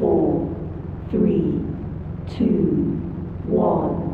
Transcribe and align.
four, 0.00 0.48
three, 1.10 1.60
two, 2.34 2.96
one. 3.44 4.08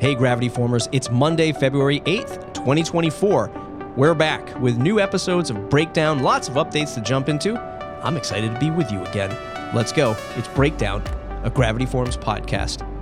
Hey, 0.00 0.14
Gravity 0.14 0.48
Formers, 0.48 0.88
it's 0.92 1.08
Monday, 1.10 1.52
February 1.52 2.00
8th, 2.00 2.52
2024. 2.52 3.92
We're 3.96 4.14
back 4.14 4.60
with 4.60 4.76
new 4.76 4.98
episodes 4.98 5.50
of 5.50 5.70
Breakdown, 5.70 6.20
lots 6.20 6.48
of 6.48 6.54
updates 6.54 6.94
to 6.94 7.00
jump 7.00 7.28
into. 7.28 7.56
I'm 8.02 8.16
excited 8.16 8.52
to 8.52 8.60
be 8.60 8.70
with 8.70 8.90
you 8.90 9.02
again. 9.04 9.30
Let's 9.72 9.92
go. 9.92 10.16
It's 10.36 10.48
Breakdown, 10.48 11.02
a 11.44 11.50
Gravity 11.50 11.86
Forms 11.86 12.16
podcast. 12.16 12.93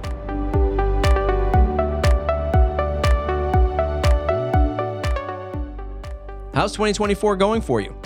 How's 6.54 6.72
2024 6.72 7.36
going 7.36 7.62
for 7.62 7.80
you? 7.80 7.96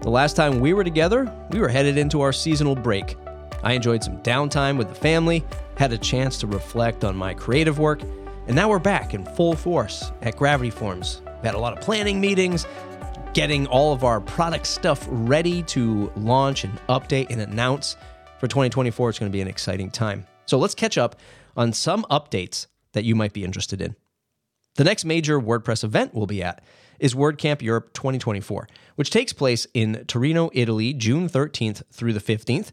The 0.00 0.08
last 0.08 0.34
time 0.34 0.60
we 0.60 0.72
were 0.72 0.84
together, 0.84 1.30
we 1.50 1.60
were 1.60 1.68
headed 1.68 1.98
into 1.98 2.22
our 2.22 2.32
seasonal 2.32 2.74
break. 2.74 3.18
I 3.62 3.74
enjoyed 3.74 4.02
some 4.02 4.22
downtime 4.22 4.78
with 4.78 4.88
the 4.88 4.94
family, 4.94 5.44
had 5.76 5.92
a 5.92 5.98
chance 5.98 6.38
to 6.38 6.46
reflect 6.46 7.04
on 7.04 7.14
my 7.14 7.34
creative 7.34 7.78
work, 7.78 8.00
and 8.46 8.56
now 8.56 8.70
we're 8.70 8.78
back 8.78 9.12
in 9.12 9.26
full 9.26 9.54
force 9.54 10.12
at 10.22 10.38
Gravity 10.38 10.70
Forms. 10.70 11.20
We 11.42 11.46
had 11.46 11.54
a 11.54 11.58
lot 11.58 11.76
of 11.76 11.84
planning 11.84 12.22
meetings, 12.22 12.66
getting 13.34 13.66
all 13.66 13.92
of 13.92 14.02
our 14.02 14.22
product 14.22 14.66
stuff 14.66 15.06
ready 15.10 15.62
to 15.64 16.10
launch 16.16 16.64
and 16.64 16.80
update 16.88 17.28
and 17.28 17.42
announce 17.42 17.96
for 18.38 18.48
2024. 18.48 19.10
It's 19.10 19.18
going 19.18 19.30
to 19.30 19.36
be 19.36 19.42
an 19.42 19.48
exciting 19.48 19.90
time. 19.90 20.26
So 20.46 20.56
let's 20.56 20.74
catch 20.74 20.96
up 20.96 21.16
on 21.54 21.74
some 21.74 22.06
updates 22.10 22.66
that 22.92 23.04
you 23.04 23.14
might 23.14 23.34
be 23.34 23.44
interested 23.44 23.82
in. 23.82 23.94
The 24.76 24.84
next 24.84 25.04
major 25.04 25.38
WordPress 25.38 25.84
event 25.84 26.14
we'll 26.14 26.26
be 26.26 26.42
at 26.42 26.62
is 27.00 27.14
WordCamp 27.14 27.62
Europe 27.62 27.92
2024, 27.94 28.68
which 28.96 29.10
takes 29.10 29.32
place 29.32 29.66
in 29.74 30.04
Torino, 30.06 30.50
Italy, 30.52 30.92
June 30.92 31.28
13th 31.28 31.82
through 31.92 32.12
the 32.12 32.20
15th. 32.20 32.70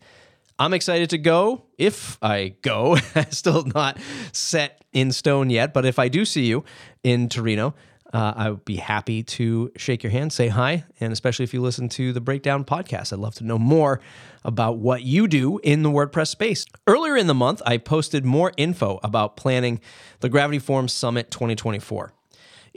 I'm 0.60 0.74
excited 0.74 1.10
to 1.12 1.18
go 1.18 1.66
if 1.78 2.18
I 2.22 2.56
go. 2.62 2.96
Still 3.30 3.64
not 3.64 3.98
set 4.32 4.84
in 4.92 5.12
stone 5.12 5.50
yet, 5.50 5.74
but 5.74 5.86
if 5.86 6.00
I 6.00 6.08
do 6.08 6.26
see 6.26 6.46
you 6.46 6.64
in 7.04 7.30
Torino, 7.30 7.76
uh, 8.14 8.34
I 8.36 8.50
would 8.50 8.66
be 8.66 8.78
happy 8.78 9.22
to 9.24 9.72
shake 9.76 10.04
your 10.04 10.12
hand, 10.12 10.32
say 10.32 10.48
hi, 10.48 10.86
and 11.00 11.12
especially 11.12 11.44
if 11.44 11.54
you 11.54 11.62
listen 11.62 11.90
to 11.90 12.14
the 12.14 12.22
Breakdown 12.22 12.64
podcast. 12.64 13.12
I'd 13.12 13.20
love 13.20 13.36
to 13.36 13.44
know 13.44 13.60
more 13.60 14.00
about 14.44 14.78
what 14.78 15.04
you 15.04 15.28
do 15.28 15.60
in 15.60 15.84
the 15.84 15.90
WordPress 15.90 16.30
space. 16.30 16.66
Earlier 16.88 17.18
in 17.18 17.28
the 17.28 17.34
month, 17.34 17.62
I 17.66 17.78
posted 17.78 18.26
more 18.26 18.54
info 18.58 19.00
about 19.04 19.36
planning 19.36 19.82
the 20.22 20.30
Gravity 20.30 20.60
Forms 20.60 20.94
Summit 20.94 21.32
2024. 21.32 22.14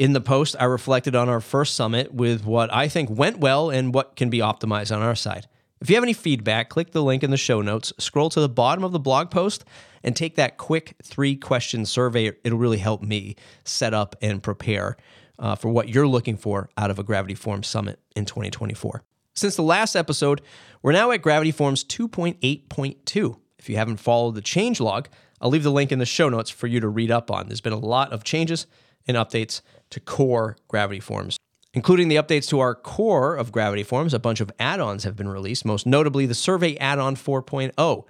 In 0.01 0.15
the 0.15 0.20
post, 0.23 0.56
I 0.59 0.65
reflected 0.65 1.15
on 1.15 1.29
our 1.29 1.43
first 1.43 1.75
summit 1.75 2.15
with 2.15 2.47
what 2.47 2.73
I 2.73 2.89
think 2.89 3.11
went 3.11 3.37
well 3.37 3.69
and 3.69 3.93
what 3.93 4.17
can 4.17 4.31
be 4.31 4.39
optimized 4.39 4.97
on 4.97 5.03
our 5.03 5.15
side. 5.15 5.47
If 5.83 5.91
you 5.91 5.97
have 5.97 6.03
any 6.03 6.15
feedback, 6.15 6.70
click 6.70 6.92
the 6.92 7.03
link 7.03 7.23
in 7.23 7.31
the 7.31 7.37
show 7.37 7.61
notes, 7.61 7.92
scroll 7.98 8.31
to 8.31 8.41
the 8.41 8.48
bottom 8.48 8.83
of 8.83 8.92
the 8.92 8.98
blog 8.98 9.31
post, 9.31 9.62
and 10.03 10.17
take 10.17 10.37
that 10.37 10.57
quick 10.57 10.95
three 11.03 11.37
question 11.37 11.84
survey. 11.84 12.33
It'll 12.42 12.59
really 12.59 12.79
help 12.79 13.03
me 13.03 13.37
set 13.65 13.92
up 13.92 14.17
and 14.23 14.42
prepare 14.42 14.97
uh, 15.39 15.55
for 15.55 15.69
what 15.69 15.91
you're 15.91 16.09
looking 16.09 16.39
for 16.39 16.70
out 16.79 16.91
of 16.91 16.98
a 16.98 17.03
Gravity 17.03 17.35
Forms 17.35 17.67
Summit 17.67 18.01
in 18.17 18.25
2024. 18.25 19.03
Since 19.35 19.57
the 19.57 19.62
last 19.62 19.95
episode, 19.95 20.41
we're 20.81 20.92
now 20.92 21.11
at 21.11 21.20
Gravity 21.20 21.53
Forms 21.53 21.85
2.8.2. 21.85 23.39
If 23.59 23.69
you 23.69 23.77
haven't 23.77 23.98
followed 23.98 24.35
the 24.35 24.41
change 24.41 24.81
log, 24.81 25.09
I'll 25.42 25.51
leave 25.51 25.62
the 25.62 25.70
link 25.70 25.92
in 25.92 25.98
the 25.98 26.07
show 26.07 26.31
notes 26.31 26.48
for 26.48 26.69
you 26.69 26.81
to 26.81 26.89
read 26.89 27.11
up 27.11 27.31
on. 27.31 27.48
There's 27.48 27.61
been 27.61 27.75
a 27.75 27.79
lot 27.79 28.14
of 28.14 28.25
changes 28.25 28.67
and 29.11 29.19
updates 29.19 29.61
to 29.91 30.00
core 30.00 30.56
Gravity 30.69 31.00
Forms 31.00 31.36
including 31.72 32.08
the 32.08 32.16
updates 32.16 32.48
to 32.48 32.61
our 32.61 32.75
core 32.75 33.36
of 33.36 33.52
Gravity 33.52 33.83
Forms. 33.83 34.14
A 34.14 34.19
bunch 34.19 34.41
of 34.41 34.50
add-ons 34.58 35.05
have 35.05 35.17
been 35.17 35.28
released, 35.28 35.64
most 35.64 35.86
notably 35.86 36.27
the 36.27 36.35
Survey 36.35 36.77
add-on 36.79 37.17
4.0, 37.17 38.05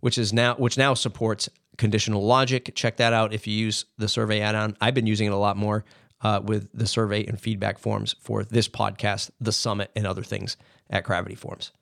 which 0.00 0.18
is 0.18 0.32
now 0.32 0.54
which 0.54 0.78
now 0.78 0.94
supports 0.94 1.48
conditional 1.76 2.24
logic. 2.24 2.72
Check 2.74 2.96
that 2.96 3.12
out 3.12 3.32
if 3.32 3.46
you 3.46 3.54
use 3.54 3.84
the 3.98 4.08
Survey 4.08 4.40
add-on. 4.40 4.76
I've 4.80 4.94
been 4.94 5.06
using 5.06 5.26
it 5.26 5.32
a 5.32 5.36
lot 5.36 5.56
more 5.56 5.84
uh, 6.22 6.40
with 6.42 6.68
the 6.72 6.86
survey 6.86 7.24
and 7.26 7.40
feedback 7.40 7.78
forms 7.78 8.14
for 8.20 8.44
this 8.44 8.68
podcast, 8.68 9.30
the 9.40 9.52
summit, 9.52 9.90
and 9.96 10.06
other 10.06 10.22
things 10.22 10.56
at 10.88 11.04
Gravity 11.04 11.34
Forms. 11.34 11.72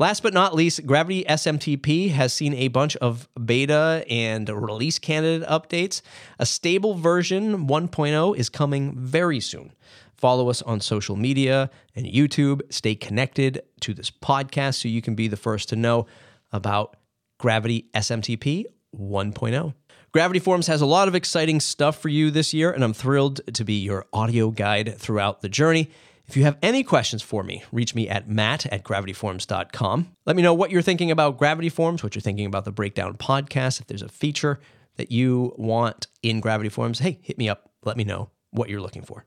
Last 0.00 0.22
but 0.22 0.32
not 0.32 0.54
least, 0.54 0.86
Gravity 0.86 1.24
SMTP 1.24 2.12
has 2.12 2.32
seen 2.32 2.54
a 2.54 2.68
bunch 2.68 2.94
of 2.98 3.28
beta 3.44 4.04
and 4.08 4.48
release 4.48 4.96
candidate 4.96 5.46
updates. 5.48 6.02
A 6.38 6.46
stable 6.46 6.94
version 6.94 7.66
1.0 7.66 8.36
is 8.36 8.48
coming 8.48 8.94
very 8.96 9.40
soon. 9.40 9.72
Follow 10.14 10.50
us 10.50 10.62
on 10.62 10.80
social 10.80 11.16
media 11.16 11.68
and 11.96 12.06
YouTube. 12.06 12.60
Stay 12.72 12.94
connected 12.94 13.62
to 13.80 13.92
this 13.92 14.08
podcast 14.08 14.80
so 14.80 14.86
you 14.86 15.02
can 15.02 15.16
be 15.16 15.26
the 15.26 15.36
first 15.36 15.68
to 15.70 15.76
know 15.76 16.06
about 16.52 16.96
Gravity 17.40 17.86
SMTP 17.92 18.66
1.0. 18.96 19.74
Gravity 20.12 20.38
Forms 20.38 20.68
has 20.68 20.80
a 20.80 20.86
lot 20.86 21.08
of 21.08 21.16
exciting 21.16 21.58
stuff 21.58 22.00
for 22.00 22.08
you 22.08 22.30
this 22.30 22.54
year, 22.54 22.70
and 22.70 22.84
I'm 22.84 22.94
thrilled 22.94 23.40
to 23.52 23.64
be 23.64 23.74
your 23.74 24.06
audio 24.12 24.52
guide 24.52 24.96
throughout 24.96 25.40
the 25.40 25.48
journey. 25.48 25.90
If 26.28 26.36
you 26.36 26.44
have 26.44 26.58
any 26.62 26.84
questions 26.84 27.22
for 27.22 27.42
me, 27.42 27.64
reach 27.72 27.94
me 27.94 28.06
at 28.06 28.28
matt 28.28 28.66
at 28.66 28.84
gravityforms.com. 28.84 30.14
Let 30.26 30.36
me 30.36 30.42
know 30.42 30.52
what 30.52 30.70
you're 30.70 30.82
thinking 30.82 31.10
about 31.10 31.38
Gravity 31.38 31.70
Forms, 31.70 32.02
what 32.02 32.14
you're 32.14 32.20
thinking 32.20 32.44
about 32.44 32.66
the 32.66 32.70
Breakdown 32.70 33.16
podcast. 33.16 33.80
If 33.80 33.86
there's 33.86 34.02
a 34.02 34.10
feature 34.10 34.60
that 34.96 35.10
you 35.10 35.54
want 35.56 36.06
in 36.22 36.40
Gravity 36.40 36.68
Forms, 36.68 36.98
hey, 36.98 37.18
hit 37.22 37.38
me 37.38 37.48
up. 37.48 37.70
Let 37.82 37.96
me 37.96 38.04
know 38.04 38.28
what 38.50 38.68
you're 38.68 38.82
looking 38.82 39.02
for. 39.02 39.24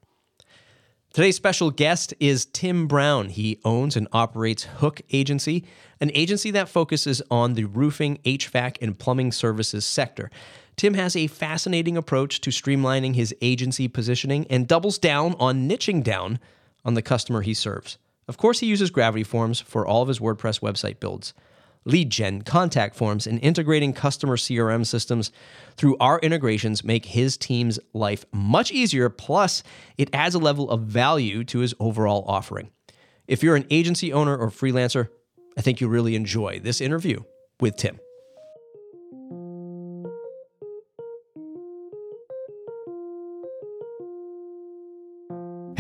Today's 1.12 1.36
special 1.36 1.72
guest 1.72 2.14
is 2.20 2.46
Tim 2.46 2.86
Brown. 2.86 3.30
He 3.30 3.60
owns 3.66 3.98
and 3.98 4.08
operates 4.14 4.64
Hook 4.64 5.02
Agency, 5.12 5.66
an 6.00 6.12
agency 6.14 6.52
that 6.52 6.70
focuses 6.70 7.20
on 7.32 7.56
the 7.56 7.66
roofing, 7.66 8.20
HVAC, 8.26 8.78
and 8.80 8.98
plumbing 8.98 9.32
services 9.32 9.86
sector. 9.86 10.30
Tim 10.76 10.94
has 10.94 11.16
a 11.16 11.26
fascinating 11.26 11.98
approach 11.98 12.42
to 12.42 12.52
streamlining 12.52 13.16
his 13.16 13.36
agency 13.42 13.88
positioning 13.88 14.46
and 14.52 14.68
doubles 14.68 15.00
down 15.00 15.34
on 15.40 15.68
niching 15.68 16.04
down 16.04 16.40
on 16.84 16.94
the 16.94 17.02
customer 17.02 17.42
he 17.42 17.54
serves. 17.54 17.98
Of 18.28 18.38
course, 18.38 18.60
he 18.60 18.68
uses 18.68 18.92
Gravity 18.92 19.24
Forms 19.24 19.60
for 19.60 19.86
all 19.86 20.02
of 20.02 20.08
his 20.08 20.20
WordPress 20.20 20.62
website 20.62 21.00
builds 21.00 21.34
lead 21.86 22.10
gen, 22.10 22.42
contact 22.44 22.96
forms, 22.96 23.26
and 23.26 23.40
integrating 23.44 23.94
customer 23.94 24.38
CRM 24.38 24.86
systems 24.86 25.32
through 25.78 25.98
our 26.00 26.20
integrations 26.20 26.84
make 26.84 27.06
his 27.06 27.38
team's 27.38 27.80
life 27.94 28.26
much 28.32 28.72
easier. 28.72 29.10
Plus, 29.10 29.64
it 29.98 30.10
adds 30.14 30.36
a 30.36 30.40
level 30.40 30.70
of 30.70 30.82
value 30.82 31.44
to 31.46 31.60
his 31.60 31.74
overall 31.80 32.24
offering. 32.28 32.70
If 33.28 33.42
you're 33.42 33.56
an 33.56 33.68
agency 33.70 34.14
owner 34.14 34.38
or 34.38 34.50
freelancer, 34.50 35.10
I 35.58 35.62
think 35.62 35.82
you'll 35.82 35.90
really 35.90 36.16
enjoy 36.16 36.60
this 36.60 36.82
interview 36.82 37.24
with 37.60 37.76
Tim. 37.78 38.00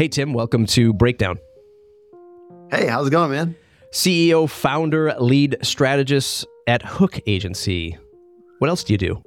Hey, 0.01 0.07
Tim, 0.07 0.33
welcome 0.33 0.65
to 0.65 0.93
Breakdown. 0.93 1.37
Hey, 2.71 2.87
how's 2.87 3.05
it 3.05 3.11
going, 3.11 3.29
man? 3.29 3.55
CEO, 3.91 4.49
founder, 4.49 5.13
lead 5.19 5.57
strategist 5.61 6.47
at 6.65 6.81
Hook 6.81 7.19
Agency. 7.27 7.99
What 8.57 8.71
else 8.71 8.83
do 8.83 8.93
you 8.93 8.97
do? 8.97 9.21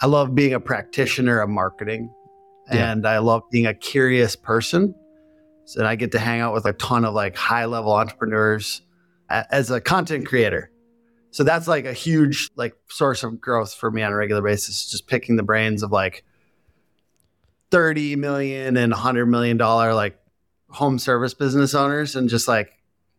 I 0.00 0.06
love 0.06 0.36
being 0.36 0.54
a 0.54 0.60
practitioner 0.60 1.40
of 1.40 1.50
marketing 1.50 2.14
yeah. 2.72 2.92
and 2.92 3.08
I 3.08 3.18
love 3.18 3.42
being 3.50 3.66
a 3.66 3.74
curious 3.74 4.36
person. 4.36 4.94
So 5.64 5.84
I 5.84 5.96
get 5.96 6.12
to 6.12 6.20
hang 6.20 6.42
out 6.42 6.54
with 6.54 6.66
a 6.66 6.74
ton 6.74 7.04
of 7.04 7.12
like 7.12 7.34
high 7.34 7.64
level 7.64 7.92
entrepreneurs 7.92 8.82
as 9.28 9.72
a 9.72 9.80
content 9.80 10.26
creator. 10.26 10.70
So 11.32 11.42
that's 11.42 11.66
like 11.66 11.86
a 11.86 11.92
huge 11.92 12.50
like 12.54 12.76
source 12.88 13.24
of 13.24 13.40
growth 13.40 13.74
for 13.74 13.90
me 13.90 14.02
on 14.02 14.12
a 14.12 14.16
regular 14.16 14.42
basis, 14.42 14.88
just 14.88 15.08
picking 15.08 15.34
the 15.34 15.42
brains 15.42 15.82
of 15.82 15.90
like 15.90 16.22
30 17.70 18.16
million 18.16 18.76
and 18.76 18.92
100 18.92 19.26
million 19.26 19.56
dollar 19.56 19.94
like 19.94 20.18
home 20.70 20.98
service 20.98 21.34
business 21.34 21.74
owners 21.74 22.16
and 22.16 22.28
just 22.28 22.48
like 22.48 22.72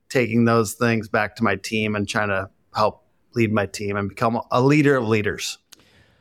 taking 0.09 0.45
those 0.45 0.73
things 0.73 1.07
back 1.07 1.35
to 1.35 1.43
my 1.43 1.55
team 1.55 1.95
and 1.95 2.07
trying 2.07 2.29
to 2.29 2.49
help 2.75 3.05
lead 3.35 3.53
my 3.53 3.65
team 3.65 3.95
and 3.95 4.09
become 4.09 4.41
a 4.51 4.61
leader 4.61 4.95
of 4.95 5.07
leaders. 5.07 5.57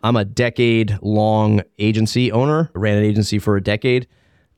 I'm 0.02 0.16
a 0.16 0.24
decade 0.24 0.98
long 1.02 1.62
agency 1.78 2.30
owner, 2.30 2.70
ran 2.74 2.98
an 2.98 3.04
agency 3.04 3.38
for 3.38 3.56
a 3.56 3.62
decade, 3.62 4.06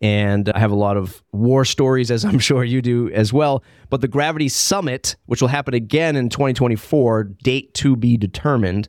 and 0.02 0.48
I 0.50 0.58
have 0.58 0.70
a 0.70 0.76
lot 0.76 0.96
of 0.96 1.22
war 1.32 1.64
stories, 1.64 2.10
as 2.10 2.24
I'm 2.24 2.38
sure 2.40 2.64
you 2.64 2.82
do 2.82 3.10
as 3.10 3.32
well. 3.32 3.62
But 3.88 4.00
the 4.00 4.08
Gravity 4.08 4.48
Summit, 4.48 5.16
which 5.26 5.40
will 5.40 5.48
happen 5.48 5.74
again 5.74 6.16
in 6.16 6.28
2024, 6.28 7.24
date 7.42 7.72
to 7.74 7.96
be 7.96 8.16
determined, 8.16 8.88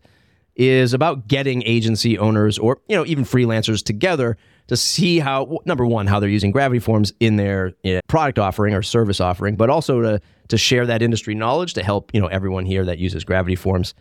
is 0.56 0.94
about 0.94 1.27
getting 1.27 1.63
agency 1.63 2.18
owners 2.18 2.57
or 2.59 2.80
you 2.88 2.95
know 2.95 3.06
even 3.06 3.24
freelancers 3.24 3.83
together 3.83 4.38
to 4.68 4.75
see 4.77 5.19
how 5.19 5.59
number 5.65 5.86
one 5.86 6.07
how 6.07 6.19
they're 6.19 6.30
using 6.30 6.51
gravity 6.51 6.80
forms 6.80 7.13
in 7.19 7.36
their 7.38 7.74
you 7.83 7.95
know, 7.95 8.01
product 8.07 8.38
offering 8.38 8.74
or 8.74 8.81
service 8.81 9.19
offering 9.21 9.56
but 9.56 9.69
also 9.69 10.01
to 10.01 10.21
to 10.50 10.57
share 10.57 10.86
that 10.86 11.01
industry 11.01 11.33
knowledge 11.33 11.74
to 11.74 11.83
help 11.83 12.13
you 12.13 12.19
know 12.19 12.27
everyone 12.27 12.65
here 12.65 12.83
that 12.86 12.98
uses 13.00 13.24
gravity 13.24 13.56
forms 13.56 13.94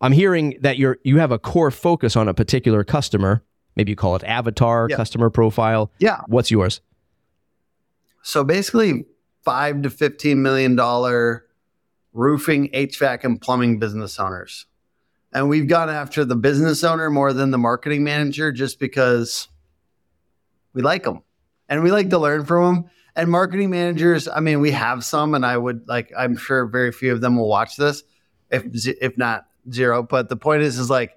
i'm 0.00 0.12
hearing 0.12 0.58
that 0.60 0.76
you're 0.76 0.98
you 1.04 1.18
have 1.18 1.30
a 1.30 1.38
core 1.38 1.70
focus 1.70 2.16
on 2.16 2.28
a 2.28 2.34
particular 2.34 2.82
customer 2.82 3.42
maybe 3.76 3.92
you 3.92 3.96
call 3.96 4.16
it 4.16 4.24
avatar, 4.24 4.88
Yeah. 4.88 4.96
customer 4.96 5.28
profile. 5.28 5.92
Yeah. 5.98 6.22
What's 6.28 6.50
yours? 6.50 6.80
So 8.22 8.42
basically, 8.42 9.04
five 9.44 9.82
to 9.82 9.90
fifteen 9.90 10.42
million 10.42 10.76
dollar 10.76 11.44
roofing, 12.12 12.68
HVAC, 12.70 13.22
and 13.24 13.40
plumbing 13.40 13.78
business 13.78 14.18
owners, 14.18 14.64
and 15.32 15.48
we've 15.48 15.68
gone 15.68 15.90
after 15.90 16.24
the 16.24 16.36
business 16.36 16.84
owner 16.84 17.10
more 17.10 17.32
than 17.32 17.50
the 17.50 17.58
marketing 17.58 18.04
manager, 18.04 18.52
just 18.52 18.78
because 18.78 19.48
we 20.72 20.82
like 20.82 21.04
them 21.04 21.22
and 21.68 21.82
we 21.82 21.90
like 21.90 22.10
to 22.10 22.18
learn 22.18 22.44
from 22.44 22.64
them. 22.64 22.90
And 23.14 23.30
marketing 23.30 23.70
managers, 23.70 24.28
I 24.28 24.40
mean, 24.40 24.60
we 24.60 24.72
have 24.72 25.02
some, 25.02 25.34
and 25.34 25.44
I 25.44 25.56
would 25.56 25.88
like, 25.88 26.12
I'm 26.16 26.36
sure 26.36 26.66
very 26.66 26.92
few 26.92 27.12
of 27.12 27.22
them 27.22 27.36
will 27.36 27.48
watch 27.48 27.76
this, 27.76 28.02
if 28.50 28.64
if 29.00 29.16
not 29.16 29.46
zero. 29.72 30.02
But 30.02 30.28
the 30.28 30.36
point 30.36 30.62
is, 30.62 30.78
is 30.78 30.90
like 30.90 31.16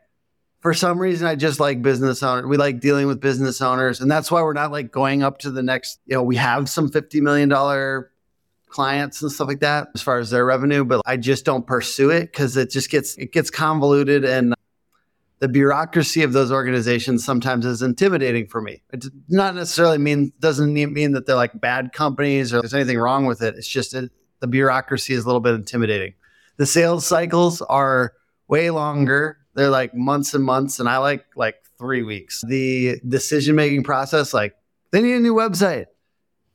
for 0.62 0.74
some 0.74 0.98
reason 0.98 1.28
I 1.28 1.36
just 1.36 1.60
like 1.60 1.82
business 1.82 2.24
owners. 2.24 2.46
We 2.46 2.56
like 2.58 2.80
dealing 2.80 3.08
with 3.08 3.20
business 3.20 3.62
owners, 3.62 4.00
and 4.00 4.10
that's 4.10 4.32
why 4.32 4.42
we're 4.42 4.54
not 4.54 4.72
like 4.72 4.92
going 4.92 5.24
up 5.24 5.40
to 5.40 5.52
the 5.52 5.62
next. 5.62 6.00
You 6.06 6.16
know, 6.16 6.24
we 6.24 6.38
have 6.38 6.70
some 6.70 6.90
fifty 6.90 7.20
million 7.20 7.50
dollar 7.50 8.12
clients 8.70 9.22
and 9.22 9.32
stuff 9.32 9.48
like 9.48 9.60
that 9.60 9.90
as 9.96 10.02
far 10.02 10.20
as 10.20 10.30
their 10.30 10.46
revenue, 10.46 10.86
but 10.86 11.02
I 11.06 11.18
just 11.18 11.46
don't 11.46 11.66
pursue 11.66 12.10
it 12.10 12.32
because 12.32 12.56
it 12.58 12.70
just 12.70 12.90
gets 12.90 13.16
it 13.18 13.32
gets 13.32 13.50
convoluted 13.50 14.24
and 14.26 14.54
the 15.40 15.48
bureaucracy 15.48 16.22
of 16.24 16.34
those 16.34 16.52
organizations 16.52 17.24
sometimes 17.24 17.66
is 17.66 17.82
intimidating 17.82 18.46
for 18.46 18.62
me. 18.62 18.84
It 18.92 19.02
does 19.02 19.12
not 19.30 19.56
necessarily 19.56 19.98
mean 19.98 20.34
doesn't 20.40 20.74
mean 20.74 21.14
that 21.14 21.26
they're 21.26 21.36
like 21.36 21.60
bad 21.60 21.94
companies 21.94 22.54
or 22.54 22.62
there's 22.62 22.74
anything 22.74 23.00
wrong 23.00 23.26
with 23.26 23.42
it. 23.42 23.56
It's 23.56 23.68
just 23.68 23.94
it, 23.94 24.12
the 24.42 24.48
bureaucracy 24.48 25.14
is 25.14 25.24
a 25.24 25.28
little 25.28 25.42
bit 25.42 25.56
intimidating. 25.56 26.14
The 26.58 26.66
sales 26.66 27.06
cycles 27.06 27.62
are 27.62 28.14
way 28.48 28.70
longer. 28.70 29.38
They're 29.54 29.70
like 29.70 29.94
months 29.94 30.34
and 30.34 30.44
months, 30.44 30.80
and 30.80 30.90
I 30.90 30.98
like 30.98 31.26
like 31.36 31.56
three 31.78 32.04
weeks. 32.04 32.44
The 32.46 33.00
decision 33.08 33.56
making 33.56 33.84
process, 33.84 34.34
like 34.34 34.56
they 34.92 35.02
need 35.02 35.16
a 35.16 35.20
new 35.20 35.34
website. 35.34 35.86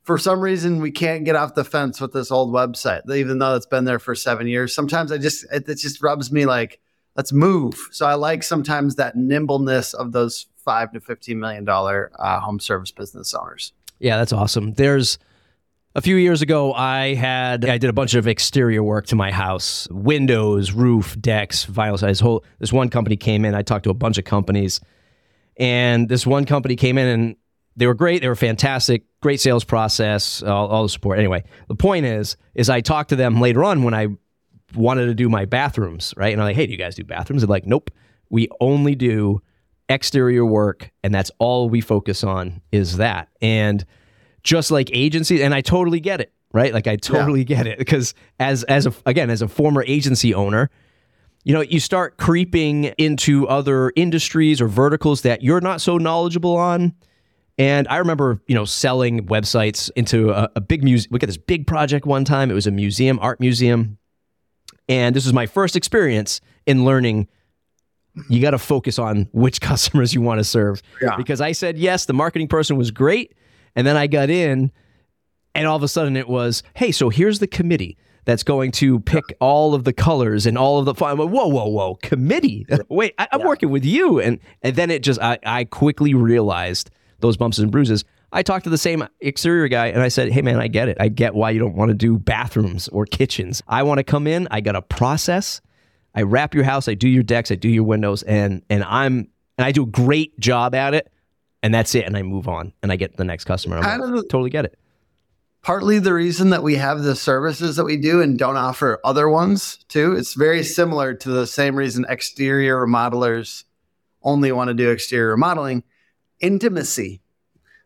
For 0.05 0.17
some 0.19 0.39
reason, 0.39 0.81
we 0.81 0.91
can't 0.91 1.25
get 1.25 1.35
off 1.35 1.55
the 1.55 1.63
fence 1.63 1.99
with 1.99 2.13
this 2.13 2.31
old 2.31 2.53
website, 2.53 3.09
even 3.13 3.39
though 3.39 3.55
it's 3.55 3.65
been 3.65 3.85
there 3.85 3.99
for 3.99 4.13
seven 4.13 4.47
years. 4.47 4.73
Sometimes 4.73 5.11
I 5.11 5.17
just 5.17 5.45
it, 5.51 5.67
it 5.67 5.79
just 5.79 6.01
rubs 6.01 6.31
me 6.31 6.45
like 6.45 6.79
let's 7.15 7.33
move. 7.33 7.75
So 7.91 8.05
I 8.05 8.13
like 8.13 8.43
sometimes 8.43 8.95
that 8.95 9.15
nimbleness 9.15 9.93
of 9.93 10.11
those 10.11 10.45
five 10.57 10.91
to 10.93 10.99
fifteen 10.99 11.39
million 11.39 11.65
dollar 11.65 12.11
uh, 12.19 12.39
home 12.39 12.59
service 12.59 12.91
business 12.91 13.33
owners. 13.33 13.73
Yeah, 13.99 14.17
that's 14.17 14.31
awesome. 14.31 14.73
There's 14.73 15.17
a 15.95 16.01
few 16.01 16.17
years 16.17 16.41
ago, 16.41 16.73
I 16.73 17.13
had 17.15 17.65
I 17.65 17.77
did 17.77 17.89
a 17.89 17.93
bunch 17.93 18.13
of 18.13 18.27
exterior 18.27 18.83
work 18.83 19.07
to 19.07 19.15
my 19.15 19.31
house, 19.31 19.87
windows, 19.89 20.71
roof, 20.71 21.19
decks, 21.19 21.65
vinyl 21.65 21.97
size. 21.97 22.19
Whole 22.19 22.43
this 22.59 22.71
one 22.71 22.89
company 22.89 23.15
came 23.15 23.45
in. 23.45 23.55
I 23.55 23.61
talked 23.61 23.85
to 23.85 23.89
a 23.89 23.95
bunch 23.95 24.17
of 24.17 24.25
companies, 24.25 24.81
and 25.57 26.09
this 26.09 26.27
one 26.27 26.45
company 26.45 26.75
came 26.75 26.97
in 26.97 27.07
and 27.07 27.35
they 27.75 27.87
were 27.87 27.93
great. 27.93 28.21
They 28.21 28.27
were 28.27 28.35
fantastic, 28.35 29.03
great 29.21 29.39
sales 29.39 29.63
process, 29.63 30.41
all, 30.41 30.67
all 30.67 30.83
the 30.83 30.89
support. 30.89 31.19
Anyway, 31.19 31.43
the 31.67 31.75
point 31.75 32.05
is, 32.05 32.37
is 32.53 32.69
I 32.69 32.81
talked 32.81 33.09
to 33.09 33.15
them 33.15 33.41
later 33.41 33.63
on 33.63 33.83
when 33.83 33.93
I 33.93 34.07
wanted 34.73 35.05
to 35.07 35.13
do 35.13 35.29
my 35.29 35.45
bathrooms, 35.45 36.13
right? 36.17 36.31
And 36.31 36.41
I'm 36.41 36.47
like, 36.47 36.55
hey, 36.55 36.65
do 36.65 36.71
you 36.71 36.77
guys 36.77 36.95
do 36.95 37.03
bathrooms? 37.03 37.41
They're 37.41 37.47
like, 37.47 37.65
nope, 37.65 37.91
we 38.29 38.47
only 38.59 38.95
do 38.95 39.41
exterior 39.89 40.45
work, 40.45 40.91
and 41.03 41.13
that's 41.13 41.31
all 41.37 41.69
we 41.69 41.81
focus 41.81 42.23
on 42.23 42.61
is 42.71 42.97
that. 42.97 43.29
And 43.41 43.85
just 44.43 44.71
like 44.71 44.89
agencies, 44.93 45.41
and 45.41 45.53
I 45.53 45.61
totally 45.61 45.99
get 45.99 46.21
it, 46.21 46.33
right? 46.53 46.73
Like 46.73 46.87
I 46.87 46.95
totally 46.95 47.43
get 47.43 47.67
it 47.67 47.77
because 47.77 48.13
as 48.39 48.63
as 48.63 48.85
a 48.85 48.93
again 49.05 49.29
as 49.29 49.41
a 49.41 49.47
former 49.47 49.83
agency 49.83 50.33
owner, 50.33 50.69
you 51.43 51.53
know, 51.53 51.61
you 51.61 51.79
start 51.79 52.17
creeping 52.17 52.85
into 52.97 53.47
other 53.47 53.91
industries 53.95 54.61
or 54.61 54.67
verticals 54.67 55.21
that 55.21 55.43
you're 55.43 55.61
not 55.61 55.81
so 55.81 55.97
knowledgeable 55.97 56.55
on. 56.55 56.93
And 57.57 57.87
I 57.87 57.97
remember, 57.97 58.41
you 58.47 58.55
know, 58.55 58.65
selling 58.65 59.27
websites 59.27 59.89
into 59.95 60.31
a, 60.31 60.49
a 60.55 60.61
big 60.61 60.83
museum. 60.83 61.09
We 61.11 61.19
got 61.19 61.27
this 61.27 61.37
big 61.37 61.67
project 61.67 62.05
one 62.05 62.25
time. 62.25 62.51
It 62.51 62.53
was 62.53 62.67
a 62.67 62.71
museum, 62.71 63.17
art 63.21 63.39
museum. 63.39 63.97
And 64.89 65.15
this 65.15 65.25
was 65.25 65.33
my 65.33 65.45
first 65.45 65.75
experience 65.75 66.41
in 66.65 66.85
learning 66.85 67.27
you 68.29 68.41
got 68.41 68.51
to 68.51 68.57
focus 68.57 68.97
on 68.97 69.27
which 69.31 69.61
customers 69.61 70.13
you 70.13 70.21
want 70.21 70.39
to 70.39 70.43
serve. 70.43 70.81
Yeah. 71.01 71.15
Because 71.15 71.41
I 71.41 71.51
said 71.51 71.77
yes, 71.77 72.05
the 72.05 72.13
marketing 72.13 72.47
person 72.47 72.77
was 72.77 72.91
great. 72.91 73.33
And 73.75 73.85
then 73.85 73.97
I 73.97 74.07
got 74.07 74.29
in, 74.29 74.71
and 75.53 75.67
all 75.67 75.75
of 75.75 75.83
a 75.83 75.87
sudden 75.87 76.15
it 76.15 76.29
was, 76.29 76.63
hey, 76.75 76.91
so 76.91 77.09
here's 77.09 77.39
the 77.39 77.47
committee 77.47 77.97
that's 78.23 78.43
going 78.43 78.71
to 78.71 78.99
pick 79.01 79.23
all 79.39 79.73
of 79.73 79.83
the 79.83 79.93
colors 79.93 80.45
and 80.45 80.57
all 80.57 80.79
of 80.79 80.85
the 80.85 80.95
fun. 80.95 81.17
Whoa, 81.17 81.47
whoa, 81.47 81.67
whoa, 81.67 81.95
committee. 81.95 82.65
Wait, 82.89 83.13
I, 83.17 83.27
I'm 83.31 83.43
working 83.43 83.69
with 83.69 83.85
you. 83.85 84.19
And 84.19 84.39
and 84.61 84.75
then 84.75 84.91
it 84.91 85.03
just 85.03 85.21
I, 85.21 85.37
I 85.45 85.65
quickly 85.65 86.13
realized 86.13 86.89
those 87.25 87.37
bumps 87.37 87.57
and 87.57 87.71
bruises. 87.71 88.05
I 88.31 88.43
talked 88.43 88.65
to 88.65 88.69
the 88.69 88.77
same 88.77 89.07
exterior 89.19 89.67
guy 89.67 89.87
and 89.87 90.01
I 90.01 90.09
said, 90.09 90.31
Hey 90.31 90.41
man, 90.41 90.59
I 90.59 90.67
get 90.67 90.89
it. 90.89 90.97
I 90.99 91.07
get 91.09 91.33
why 91.35 91.51
you 91.51 91.59
don't 91.59 91.75
want 91.75 91.89
to 91.89 91.95
do 91.95 92.17
bathrooms 92.17 92.87
or 92.89 93.05
kitchens. 93.05 93.63
I 93.67 93.83
want 93.83 93.97
to 93.99 94.03
come 94.03 94.27
in, 94.27 94.47
I 94.51 94.61
got 94.61 94.75
a 94.75 94.81
process. 94.81 95.61
I 96.13 96.21
wrap 96.21 96.53
your 96.55 96.63
house, 96.63 96.87
I 96.87 96.93
do 96.93 97.09
your 97.09 97.23
decks, 97.23 97.51
I 97.51 97.55
do 97.55 97.67
your 97.69 97.83
windows, 97.83 98.23
and 98.23 98.61
and 98.69 98.83
I'm 98.83 99.27
and 99.57 99.65
I 99.65 99.71
do 99.71 99.83
a 99.83 99.87
great 99.87 100.39
job 100.39 100.75
at 100.75 100.93
it, 100.93 101.11
and 101.63 101.73
that's 101.73 101.95
it. 101.95 102.05
And 102.05 102.15
I 102.15 102.21
move 102.21 102.47
on 102.47 102.73
and 102.83 102.91
I 102.91 102.95
get 102.95 103.17
the 103.17 103.25
next 103.25 103.45
customer. 103.45 103.77
I'm 103.77 103.99
like, 103.99 104.23
totally 104.29 104.49
get 104.49 104.65
it. 104.65 104.77
partly 105.61 105.97
the 105.99 106.13
reason 106.13 106.51
that 106.51 106.61
we 106.61 106.75
have 106.75 107.01
the 107.01 107.15
services 107.15 107.75
that 107.75 107.85
we 107.85 107.97
do 107.97 108.21
and 108.21 108.37
don't 108.37 108.55
offer 108.57 108.99
other 109.03 109.27
ones 109.27 109.77
too. 109.89 110.13
It's 110.13 110.35
very 110.35 110.63
similar 110.63 111.13
to 111.15 111.29
the 111.29 111.47
same 111.47 111.75
reason 111.75 112.05
exterior 112.07 112.85
remodelers 112.85 113.63
only 114.21 114.51
want 114.51 114.67
to 114.69 114.73
do 114.73 114.91
exterior 114.91 115.31
remodeling 115.31 115.83
intimacy. 116.39 117.21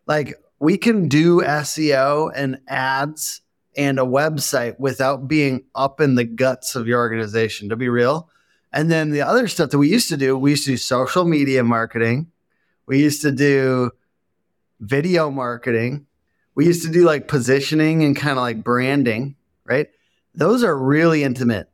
Like 0.06 0.36
we 0.60 0.78
can 0.78 1.08
do 1.08 1.42
SEO 1.42 2.32
and 2.36 2.60
ads 2.68 3.42
and 3.78 4.00
a 4.00 4.04
website 4.04 4.80
without 4.80 5.28
being 5.28 5.64
up 5.76 6.02
in 6.02 6.16
the 6.16 6.26
guts 6.26 6.76
of 6.76 6.88
your 6.88 7.00
organization, 7.00 7.70
to 7.70 7.76
be 7.76 7.90
real. 7.90 8.30
And 8.74 8.92
then 8.92 9.12
the 9.12 9.22
other 9.22 9.48
stuff 9.48 9.70
that 9.72 9.78
we 9.78 9.90
used 9.90 10.10
to 10.10 10.18
do, 10.18 10.38
we 10.38 10.52
used 10.52 10.66
to 10.66 10.72
do 10.72 10.78
social 10.78 11.26
media 11.26 11.64
marketing. 11.64 12.32
We 12.86 13.00
used 13.00 13.22
to 13.22 13.32
do 13.32 13.92
video 14.80 15.30
marketing 15.30 16.08
we 16.60 16.66
used 16.66 16.86
to 16.86 16.92
do 16.92 17.06
like 17.06 17.30
positioning 17.30 18.04
and 18.04 18.18
kind 18.18 18.38
of 18.38 18.42
like 18.42 18.66
branding, 18.66 19.38
right? 19.64 19.88
Those 20.36 20.62
are 20.62 20.78
really 20.78 21.24
intimate. 21.24 21.70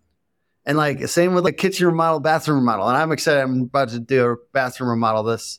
And 0.64 0.78
like 0.78 1.08
same 1.08 1.34
with 1.34 1.44
like 1.44 1.58
kitchen 1.58 1.88
remodel, 1.88 2.20
bathroom 2.20 2.60
remodel. 2.60 2.88
And 2.90 2.96
I'm 2.96 3.12
excited. 3.12 3.42
I'm 3.42 3.64
about 3.64 3.90
to 3.90 4.00
do 4.00 4.28
a 4.28 4.36
bathroom 4.54 4.92
remodel 4.92 5.24
this 5.24 5.58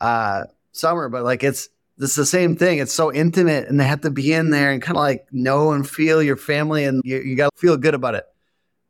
uh 0.00 0.44
summer, 0.72 1.08
but 1.08 1.24
like 1.24 1.42
it's 1.42 1.68
it's 1.98 2.16
the 2.16 2.26
same 2.26 2.56
thing. 2.56 2.78
It's 2.78 2.92
so 2.92 3.12
intimate 3.12 3.68
and 3.68 3.78
they 3.78 3.84
have 3.84 4.00
to 4.02 4.10
be 4.10 4.32
in 4.32 4.50
there 4.50 4.72
and 4.72 4.80
kind 4.80 4.96
of 4.96 5.02
like 5.02 5.26
know 5.32 5.72
and 5.72 5.88
feel 5.88 6.22
your 6.22 6.36
family 6.36 6.84
and 6.84 7.02
you, 7.04 7.18
you 7.18 7.36
got 7.36 7.52
to 7.54 7.60
feel 7.60 7.76
good 7.76 7.94
about 7.94 8.14
it. 8.14 8.24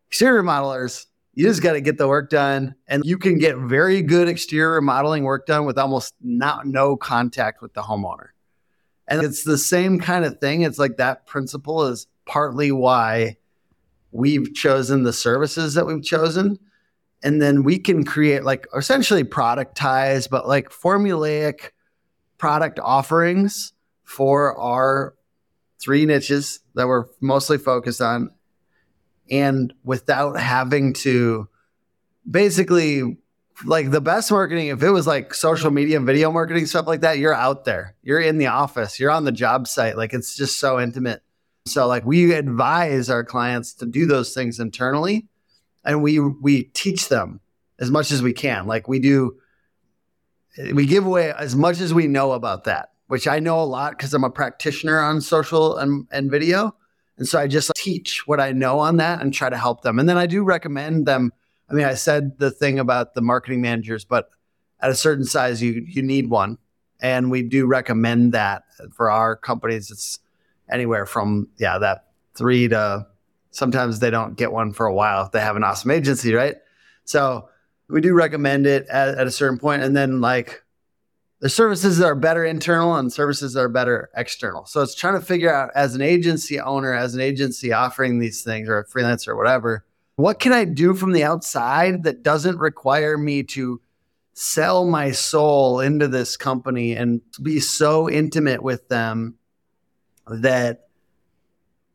Exterior 0.09 0.43
remodelers, 0.43 1.07
you 1.35 1.45
just 1.45 1.63
got 1.63 1.73
to 1.73 1.81
get 1.81 1.99
the 1.99 2.07
work 2.07 2.31
done 2.31 2.75
and 2.87 3.05
you 3.05 3.19
can 3.19 3.39
get 3.39 3.57
very 3.57 4.03
good 4.03 4.29
exterior 4.29 4.75
remodeling 4.75 5.25
work 5.25 5.47
done 5.47 5.65
with 5.65 5.77
almost 5.77 6.15
not 6.21 6.67
no 6.67 6.97
contact 6.97 7.63
with 7.63 7.75
the 7.75 7.83
homeowner. 7.83 8.29
And 9.09 9.23
it's 9.23 9.43
the 9.43 9.59
same 9.59 9.99
kind 9.99 10.25
of 10.25 10.39
thing. 10.39 10.63
It's 10.63 10.79
like 10.79 10.97
that 10.99 11.27
principle 11.27 11.87
is 11.87 12.07
partly 12.27 12.71
why 12.71 13.39
we've 14.13 14.55
chosen 14.55 15.03
the 15.03 15.13
services 15.13 15.75
that 15.75 15.85
we've 15.85 16.03
chosen. 16.03 16.61
And 17.23 17.41
then 17.41 17.63
we 17.63 17.79
can 17.79 18.05
create 18.05 18.45
like 18.45 18.67
essentially 18.75 19.25
productize, 19.25 20.29
but 20.29 20.49
like 20.49 20.71
formulaic 20.71 21.71
product 22.39 22.79
offerings 22.79 23.73
for 24.05 24.59
our 24.59 25.15
three 25.79 26.07
niches 26.07 26.61
that 26.75 26.89
we're 26.89 27.07
mostly 27.21 27.59
focused 27.59 28.01
on. 28.01 28.31
And 29.31 29.73
without 29.85 30.39
having 30.39 30.93
to 30.95 31.49
basically 32.29 33.19
like 33.65 33.91
the 33.91 34.01
best 34.01 34.31
marketing, 34.31 34.69
if 34.69 34.83
it 34.83 34.91
was 34.91 35.07
like 35.07 35.35
social 35.35 35.71
media 35.71 35.99
and 35.99 36.07
video 36.07 36.31
marketing, 36.31 36.67
stuff 36.67 36.87
like 36.87 37.03
that, 37.03 37.19
you're 37.19 37.35
out 37.35 37.65
there, 37.65 37.95
you're 38.03 38.21
in 38.21 38.39
the 38.39 38.47
office, 38.47 38.99
you're 38.99 39.11
on 39.11 39.25
the 39.25 39.33
job 39.33 39.69
site. 39.69 39.97
Like 39.97 40.13
it's 40.15 40.37
just 40.37 40.59
so 40.59 40.81
intimate. 40.81 41.23
So 41.67 41.87
like 41.87 42.05
we 42.05 42.33
advise 42.33 43.11
our 43.11 43.25
clients 43.25 43.75
to 43.75 43.87
do 43.87 44.07
those 44.07 44.33
things 44.33 44.59
internally 44.59 45.29
and 45.85 46.03
we 46.03 46.19
we 46.19 46.65
teach 46.65 47.09
them 47.09 47.41
as 47.79 47.91
much 47.91 48.11
as 48.11 48.23
we 48.23 48.33
can. 48.33 48.67
Like 48.67 48.89
we 48.89 48.99
do 48.99 49.37
we 50.73 50.87
give 50.87 51.07
away 51.07 51.33
as 51.33 51.55
much 51.55 51.81
as 51.81 51.95
we 51.95 52.07
know 52.07 52.33
about 52.33 52.65
that, 52.65 52.91
which 53.07 53.27
I 53.27 53.39
know 53.39 53.61
a 53.61 53.65
lot 53.65 53.93
because 53.93 54.13
I'm 54.13 54.25
a 54.25 54.31
practitioner 54.31 55.01
on 55.01 55.21
social 55.21 55.77
and, 55.77 56.07
and 56.11 56.31
video. 56.31 56.75
And 57.17 57.29
so 57.29 57.39
I 57.39 57.47
just 57.47 57.71
teach 57.77 58.27
what 58.27 58.41
I 58.41 58.53
know 58.53 58.79
on 58.79 58.97
that 58.97 59.21
and 59.21 59.33
try 59.33 59.51
to 59.51 59.57
help 59.57 59.83
them. 59.83 59.99
And 59.99 60.09
then 60.09 60.17
I 60.17 60.27
do 60.27 60.43
recommend 60.43 61.07
them 61.07 61.33
I 61.71 61.75
mean, 61.75 61.87
I 61.87 61.95
said 61.95 62.39
the 62.39 62.51
thing 62.51 62.79
about 62.79 63.15
the 63.15 63.21
marketing 63.21 63.61
managers, 63.61 64.05
but 64.05 64.31
at 64.81 64.91
a 64.91 64.95
certain 64.95 65.25
size, 65.25 65.63
you 65.63 65.85
you 65.87 66.03
need 66.03 66.29
one, 66.29 66.59
and 67.01 67.31
we 67.31 67.43
do 67.43 67.67
recommend 67.67 68.33
that 68.33 68.65
for 68.93 69.11
our 69.11 69.37
companies. 69.37 69.91
It's 69.91 70.19
anywhere 70.69 71.07
from 71.07 71.49
yeah 71.59 71.79
that 71.79 72.07
three 72.35 72.69
to 72.69 73.07
sometimes 73.51 73.99
they 73.99 74.11
don't 74.11 74.37
get 74.37 74.53
one 74.53 74.73
for 74.73 74.87
a 74.87 74.95
while 74.95 75.27
if 75.27 75.33
they 75.33 75.41
have 75.41 75.57
an 75.57 75.65
awesome 75.65 75.91
agency, 75.91 76.35
right? 76.35 76.57
So 77.05 77.49
we 77.89 78.01
do 78.01 78.15
recommend 78.15 78.67
it 78.67 78.87
at, 78.89 79.17
at 79.17 79.27
a 79.27 79.31
certain 79.31 79.59
point, 79.59 79.83
and 79.83 79.97
then 79.97 80.21
like 80.21 80.63
the 81.41 81.49
services 81.49 81.99
that 81.99 82.07
are 82.07 82.15
better 82.15 82.45
internal 82.45 82.95
and 82.97 83.13
services 83.13 83.55
that 83.55 83.61
are 83.61 83.69
better 83.69 84.11
external. 84.15 84.67
So 84.67 84.83
it's 84.83 84.95
trying 84.95 85.15
to 85.15 85.25
figure 85.25 85.53
out 85.53 85.71
as 85.75 85.95
an 85.95 86.03
agency 86.03 86.61
owner, 86.61 86.93
as 86.93 87.15
an 87.15 87.21
agency 87.21 87.73
offering 87.73 88.19
these 88.19 88.43
things 88.43 88.69
or 88.69 88.79
a 88.79 88.87
freelancer 88.87 89.29
or 89.29 89.37
whatever, 89.37 89.85
what 90.17 90.39
can 90.39 90.53
I 90.53 90.65
do 90.67 90.95
from 90.95 91.13
the 91.13 91.25
outside 91.25 92.05
that 92.05 92.23
doesn't 92.23 92.59
require 92.59 93.17
me 93.17 93.43
to 93.45 93.81
sell 94.35 94.85
my 94.85 95.11
soul 95.11 95.81
into 95.81 96.09
this 96.09 96.37
company 96.37 96.95
and 96.95 97.23
be 97.43 97.59
so 97.59 98.09
intimate 98.09 98.63
with 98.63 98.89
them 98.89 99.37
that 100.27 100.90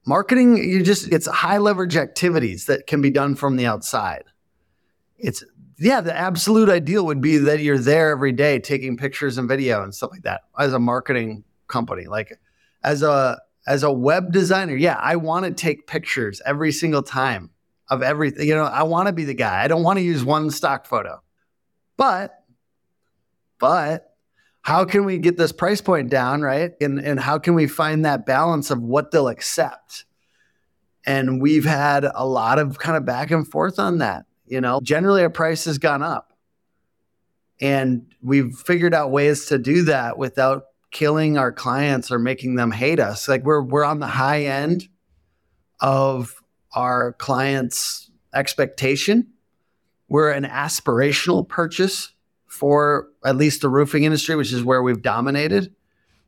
marketing 0.06 0.58
you 0.58 0.84
just 0.84 1.12
it's 1.12 1.28
high 1.28 1.58
leverage 1.58 1.98
activities 1.98 2.66
that 2.66 2.88
can 2.88 3.02
be 3.02 3.10
done 3.10 3.36
from 3.36 3.56
the 3.56 3.66
outside. 3.66 4.24
It's 5.18 5.44
yeah 5.78 6.02
the 6.02 6.16
absolute 6.16 6.70
ideal 6.70 7.06
would 7.06 7.22
be 7.22 7.38
that 7.38 7.60
you're 7.60 7.78
there 7.78 8.10
every 8.12 8.32
day 8.32 8.60
taking 8.60 8.98
pictures 8.98 9.38
and 9.38 9.48
video 9.48 9.84
and 9.84 9.94
stuff 9.94 10.12
like 10.12 10.24
that 10.24 10.42
as 10.58 10.74
a 10.74 10.80
marketing 10.80 11.44
company. 11.68 12.06
Like 12.06 12.40
as 12.84 13.04
a 13.04 13.40
as 13.68 13.82
a 13.82 13.92
web 13.92 14.32
designer 14.32 14.76
yeah 14.76 14.96
i 15.02 15.16
want 15.16 15.44
to 15.44 15.52
take 15.52 15.88
pictures 15.88 16.40
every 16.46 16.72
single 16.72 17.02
time 17.02 17.50
of 17.90 18.04
everything. 18.04 18.48
You 18.48 18.56
know 18.56 18.66
i 18.66 18.84
want 18.84 19.08
to 19.08 19.14
be 19.14 19.26
the 19.26 19.34
guy. 19.34 19.64
I 19.64 19.68
don't 19.68 19.84
want 19.84 19.98
to 19.98 20.04
use 20.04 20.24
one 20.24 20.52
stock 20.52 20.86
photo. 20.86 21.22
But 21.98 22.44
but 23.60 24.15
how 24.66 24.84
can 24.84 25.06
we 25.06 25.20
get 25.20 25.38
this 25.38 25.52
price 25.52 25.80
point 25.80 26.10
down, 26.10 26.42
right? 26.42 26.72
And 26.82 26.98
and 26.98 27.20
how 27.20 27.38
can 27.38 27.54
we 27.54 27.68
find 27.68 28.04
that 28.04 28.26
balance 28.26 28.72
of 28.72 28.82
what 28.82 29.12
they'll 29.12 29.28
accept? 29.28 30.06
And 31.06 31.40
we've 31.40 31.66
had 31.66 32.04
a 32.04 32.26
lot 32.26 32.58
of 32.58 32.80
kind 32.80 32.98
of 32.98 33.06
back 33.06 33.30
and 33.30 33.48
forth 33.48 33.78
on 33.78 34.00
that. 34.00 34.26
You 34.48 34.62
know, 34.62 34.80
generally 34.82 35.22
our 35.22 35.30
price 35.30 35.66
has 35.66 35.78
gone 35.78 36.02
up. 36.02 36.34
And 37.62 38.12
we've 38.24 38.56
figured 38.56 38.96
out 38.96 39.12
ways 39.12 39.46
to 39.48 39.60
do 39.60 39.84
that 39.84 40.18
without 40.18 40.64
killing 40.90 41.38
our 41.38 41.52
clients 41.52 42.12
or 42.12 42.18
making 42.18 42.56
them 42.56 42.72
hate 42.72 43.00
us. 43.00 43.28
Like 43.28 43.44
we're 43.44 43.62
we're 43.62 43.86
on 43.86 44.00
the 44.00 44.08
high 44.08 44.46
end 44.46 44.88
of 45.80 46.42
our 46.74 47.14
clients' 47.14 48.10
expectation. 48.34 49.28
We're 50.10 50.32
an 50.32 50.44
aspirational 50.44 51.48
purchase 51.48 52.15
for 52.48 53.10
at 53.24 53.36
least 53.36 53.62
the 53.62 53.70
roofing 53.70 54.04
industry, 54.04 54.36
which 54.36 54.54
is 54.54 54.64
where 54.64 54.82
we've 54.82 55.02
dominated. 55.02 55.74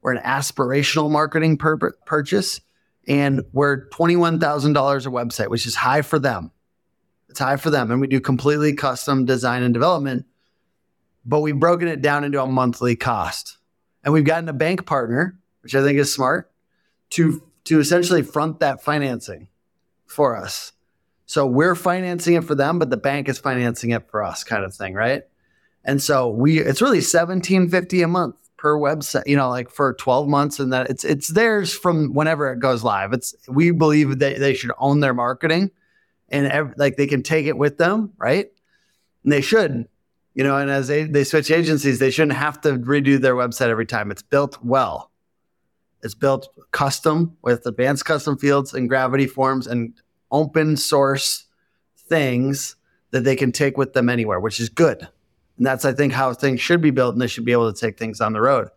We're 0.01 0.13
an 0.13 0.24
aspirational 0.24 1.09
marketing 1.09 1.57
pur- 1.57 1.93
purchase, 2.05 2.62
and 3.07 3.41
we're 3.53 3.88
$21,000 3.89 4.38
a 5.05 5.09
website, 5.09 5.50
which 5.50 5.65
is 5.65 5.75
high 5.75 6.01
for 6.01 6.19
them. 6.19 6.51
It's 7.29 7.39
high 7.39 7.57
for 7.57 7.69
them. 7.69 7.91
And 7.91 8.01
we 8.01 8.07
do 8.07 8.19
completely 8.19 8.74
custom 8.74 9.25
design 9.25 9.63
and 9.63 9.74
development, 9.74 10.25
but 11.25 11.41
we've 11.41 11.59
broken 11.59 11.88
it 11.88 12.01
down 12.01 12.24
into 12.24 12.41
a 12.41 12.47
monthly 12.47 12.95
cost. 12.95 13.57
And 14.03 14.13
we've 14.13 14.24
gotten 14.24 14.50
a 14.50 14.53
bank 14.53 14.86
partner, 14.86 15.38
which 15.62 15.75
I 15.75 15.83
think 15.83 16.00
is 16.00 16.13
smart, 16.13 16.51
to, 17.12 17.43
to 17.65 17.79
essentially 17.79 18.24
front 18.24 18.59
that 18.59 18.83
financing 18.83 19.50
for 20.05 20.36
us. 20.36 20.71
So 21.25 21.45
we're 21.45 21.75
financing 21.75 22.36
it 22.36 22.45
for 22.45 22.55
them, 22.55 22.79
but 22.79 22.89
the 22.89 22.97
bank 22.97 23.27
is 23.27 23.38
financing 23.38 23.89
it 23.89 24.09
for 24.09 24.24
us, 24.24 24.45
kind 24.45 24.63
of 24.63 24.74
thing, 24.74 24.93
right? 24.93 25.24
And 25.88 26.03
so 26.03 26.27
we 26.27 26.60
it's 26.60 26.82
really 26.82 26.98
1750 26.98 28.01
a 28.01 28.08
month 28.08 28.36
per 28.58 28.77
website, 28.77 29.25
you 29.25 29.38
know, 29.38 29.50
like 29.50 29.72
for 29.72 29.94
12 29.94 30.27
months 30.27 30.60
and 30.60 30.74
that 30.74 30.89
it's 30.89 31.06
it's 31.06 31.29
theirs 31.29 31.74
from 31.74 32.13
whenever 32.13 32.51
it 32.51 32.60
goes 32.60 32.84
live. 32.84 33.13
It's 33.13 33.34
we 33.48 33.72
believe 33.72 34.20
that 34.20 34.39
they 34.39 34.53
should 34.53 34.72
own 34.77 35.00
their 35.00 35.13
marketing 35.13 35.72
and 36.29 36.48
ev- 36.48 36.74
like 36.77 36.98
they 36.98 37.08
can 37.08 37.24
take 37.24 37.46
it 37.46 37.58
with 37.58 37.77
them, 37.77 38.12
right? 38.17 38.51
And 39.24 39.32
they 39.32 39.41
should. 39.41 39.88
You 40.34 40.44
know, 40.44 40.58
and 40.58 40.70
as 40.70 40.88
they, 40.88 41.06
they 41.06 41.24
switch 41.24 41.50
agencies, 41.50 41.98
they 41.98 42.12
shouldn't 42.12 42.38
have 42.38 42.62
to 42.62 42.74
redo 42.74 43.20
their 43.20 43.34
website 43.34 43.70
every 43.70 43.88
time. 43.88 44.12
It's 44.12 44.22
built 44.22 44.63
well. 44.63 45.10
It's 46.03 46.13
built 46.13 46.50
custom 46.70 47.36
with 47.41 47.65
advanced 47.65 48.06
custom 48.06 48.38
fields 48.38 48.75
and 48.75 48.88
gravity 48.88 49.25
forms 49.25 49.65
and 49.65 49.94
open 50.32 50.77
source 50.77 51.46
things 51.98 52.75
that 53.10 53.24
they 53.24 53.36
can 53.36 53.51
take 53.51 53.77
with 53.77 53.94
them 53.94 54.10
anywhere, 54.10 54.39
which 54.39 54.60
is 54.60 54.70
good. 54.70 55.08
And 55.57 55.65
that's, 55.65 55.85
I 55.85 55.93
think, 55.93 56.13
how 56.13 56.33
things 56.33 56.61
should 56.61 56.81
be 56.81 56.91
built 56.91 57.13
and 57.13 57.21
they 57.21 57.27
should 57.27 57.45
be 57.45 57.51
able 57.51 57.71
to 57.71 57.79
take 57.79 57.97
things 57.97 58.21
on 58.21 58.33
the 58.33 58.41
road. 58.41 58.69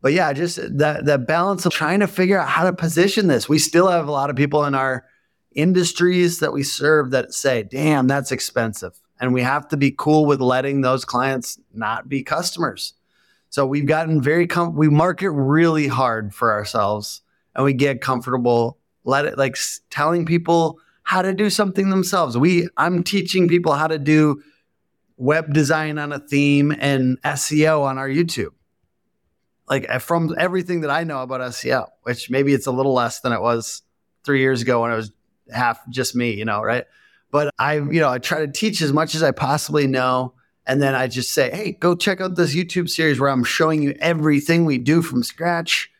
But 0.00 0.12
yeah, 0.12 0.32
just 0.32 0.58
that, 0.78 1.06
that 1.06 1.26
balance 1.26 1.66
of 1.66 1.72
trying 1.72 2.00
to 2.00 2.06
figure 2.06 2.38
out 2.38 2.48
how 2.48 2.64
to 2.64 2.72
position 2.72 3.26
this. 3.26 3.48
We 3.48 3.58
still 3.58 3.88
have 3.88 4.06
a 4.06 4.12
lot 4.12 4.30
of 4.30 4.36
people 4.36 4.64
in 4.64 4.74
our 4.74 5.04
industries 5.54 6.38
that 6.40 6.52
we 6.52 6.62
serve 6.62 7.10
that 7.10 7.32
say, 7.32 7.64
damn, 7.64 8.06
that's 8.06 8.30
expensive. 8.30 9.00
And 9.20 9.34
we 9.34 9.42
have 9.42 9.66
to 9.68 9.76
be 9.76 9.90
cool 9.96 10.24
with 10.24 10.40
letting 10.40 10.82
those 10.82 11.04
clients 11.04 11.58
not 11.72 12.08
be 12.08 12.22
customers. 12.22 12.94
So 13.50 13.66
we've 13.66 13.86
gotten 13.86 14.22
very, 14.22 14.46
com- 14.46 14.76
we 14.76 14.88
market 14.88 15.30
really 15.30 15.88
hard 15.88 16.34
for 16.34 16.52
ourselves 16.52 17.22
and 17.56 17.64
we 17.64 17.72
get 17.72 18.00
comfortable, 18.00 18.78
let 19.04 19.24
it 19.24 19.38
like 19.38 19.56
telling 19.90 20.26
people 20.26 20.78
how 21.02 21.22
to 21.22 21.32
do 21.32 21.50
something 21.50 21.88
themselves. 21.90 22.36
We, 22.36 22.68
I'm 22.76 23.02
teaching 23.02 23.48
people 23.48 23.72
how 23.72 23.88
to 23.88 23.98
do 23.98 24.42
web 25.18 25.52
design 25.52 25.98
on 25.98 26.12
a 26.12 26.18
theme 26.18 26.74
and 26.78 27.20
SEO 27.22 27.82
on 27.82 27.98
our 27.98 28.08
YouTube. 28.08 28.52
Like 29.68 30.00
from 30.00 30.34
everything 30.38 30.80
that 30.80 30.90
I 30.90 31.04
know 31.04 31.22
about 31.22 31.42
SEO, 31.42 31.88
which 32.04 32.30
maybe 32.30 32.54
it's 32.54 32.66
a 32.66 32.72
little 32.72 32.94
less 32.94 33.20
than 33.20 33.32
it 33.32 33.42
was 33.42 33.82
three 34.24 34.40
years 34.40 34.62
ago 34.62 34.80
when 34.80 34.92
it 34.92 34.96
was 34.96 35.12
half 35.52 35.86
just 35.90 36.14
me, 36.14 36.32
you 36.32 36.46
know, 36.46 36.62
right? 36.62 36.84
But 37.30 37.52
I, 37.58 37.74
you 37.74 38.00
know, 38.00 38.08
I 38.08 38.18
try 38.18 38.40
to 38.40 38.50
teach 38.50 38.80
as 38.80 38.92
much 38.92 39.14
as 39.14 39.22
I 39.22 39.32
possibly 39.32 39.86
know. 39.86 40.32
And 40.64 40.80
then 40.80 40.94
I 40.94 41.06
just 41.06 41.32
say, 41.32 41.50
hey, 41.50 41.72
go 41.72 41.94
check 41.94 42.20
out 42.20 42.36
this 42.36 42.54
YouTube 42.54 42.88
series 42.88 43.20
where 43.20 43.30
I'm 43.30 43.44
showing 43.44 43.82
you 43.82 43.94
everything 44.00 44.64
we 44.64 44.78
do 44.78 45.02
from 45.02 45.22
scratch 45.22 45.90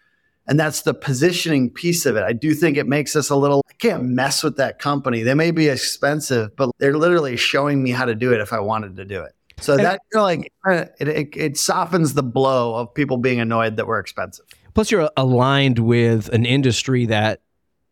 and 0.48 0.58
that's 0.58 0.82
the 0.82 0.94
positioning 0.94 1.70
piece 1.70 2.06
of 2.06 2.16
it. 2.16 2.22
I 2.22 2.32
do 2.32 2.54
think 2.54 2.76
it 2.76 2.86
makes 2.86 3.14
us 3.14 3.28
a 3.30 3.36
little, 3.36 3.62
I 3.68 3.74
can't 3.74 4.04
mess 4.04 4.42
with 4.42 4.56
that 4.56 4.78
company. 4.78 5.22
They 5.22 5.34
may 5.34 5.50
be 5.50 5.68
expensive, 5.68 6.56
but 6.56 6.70
they're 6.78 6.96
literally 6.96 7.36
showing 7.36 7.82
me 7.82 7.90
how 7.90 8.06
to 8.06 8.14
do 8.14 8.32
it 8.32 8.40
if 8.40 8.52
I 8.52 8.60
wanted 8.60 8.96
to 8.96 9.04
do 9.04 9.22
it. 9.22 9.32
So 9.60 9.74
and 9.74 9.84
that 9.84 10.00
you 10.12 10.18
know, 10.18 10.22
like 10.22 10.52
it, 10.66 11.08
it, 11.08 11.36
it 11.36 11.58
softens 11.58 12.14
the 12.14 12.22
blow 12.22 12.74
of 12.76 12.94
people 12.94 13.18
being 13.18 13.40
annoyed 13.40 13.76
that 13.76 13.86
we're 13.86 13.98
expensive. 13.98 14.46
Plus, 14.74 14.90
you're 14.90 15.10
aligned 15.16 15.80
with 15.80 16.28
an 16.28 16.46
industry 16.46 17.06
that, 17.06 17.40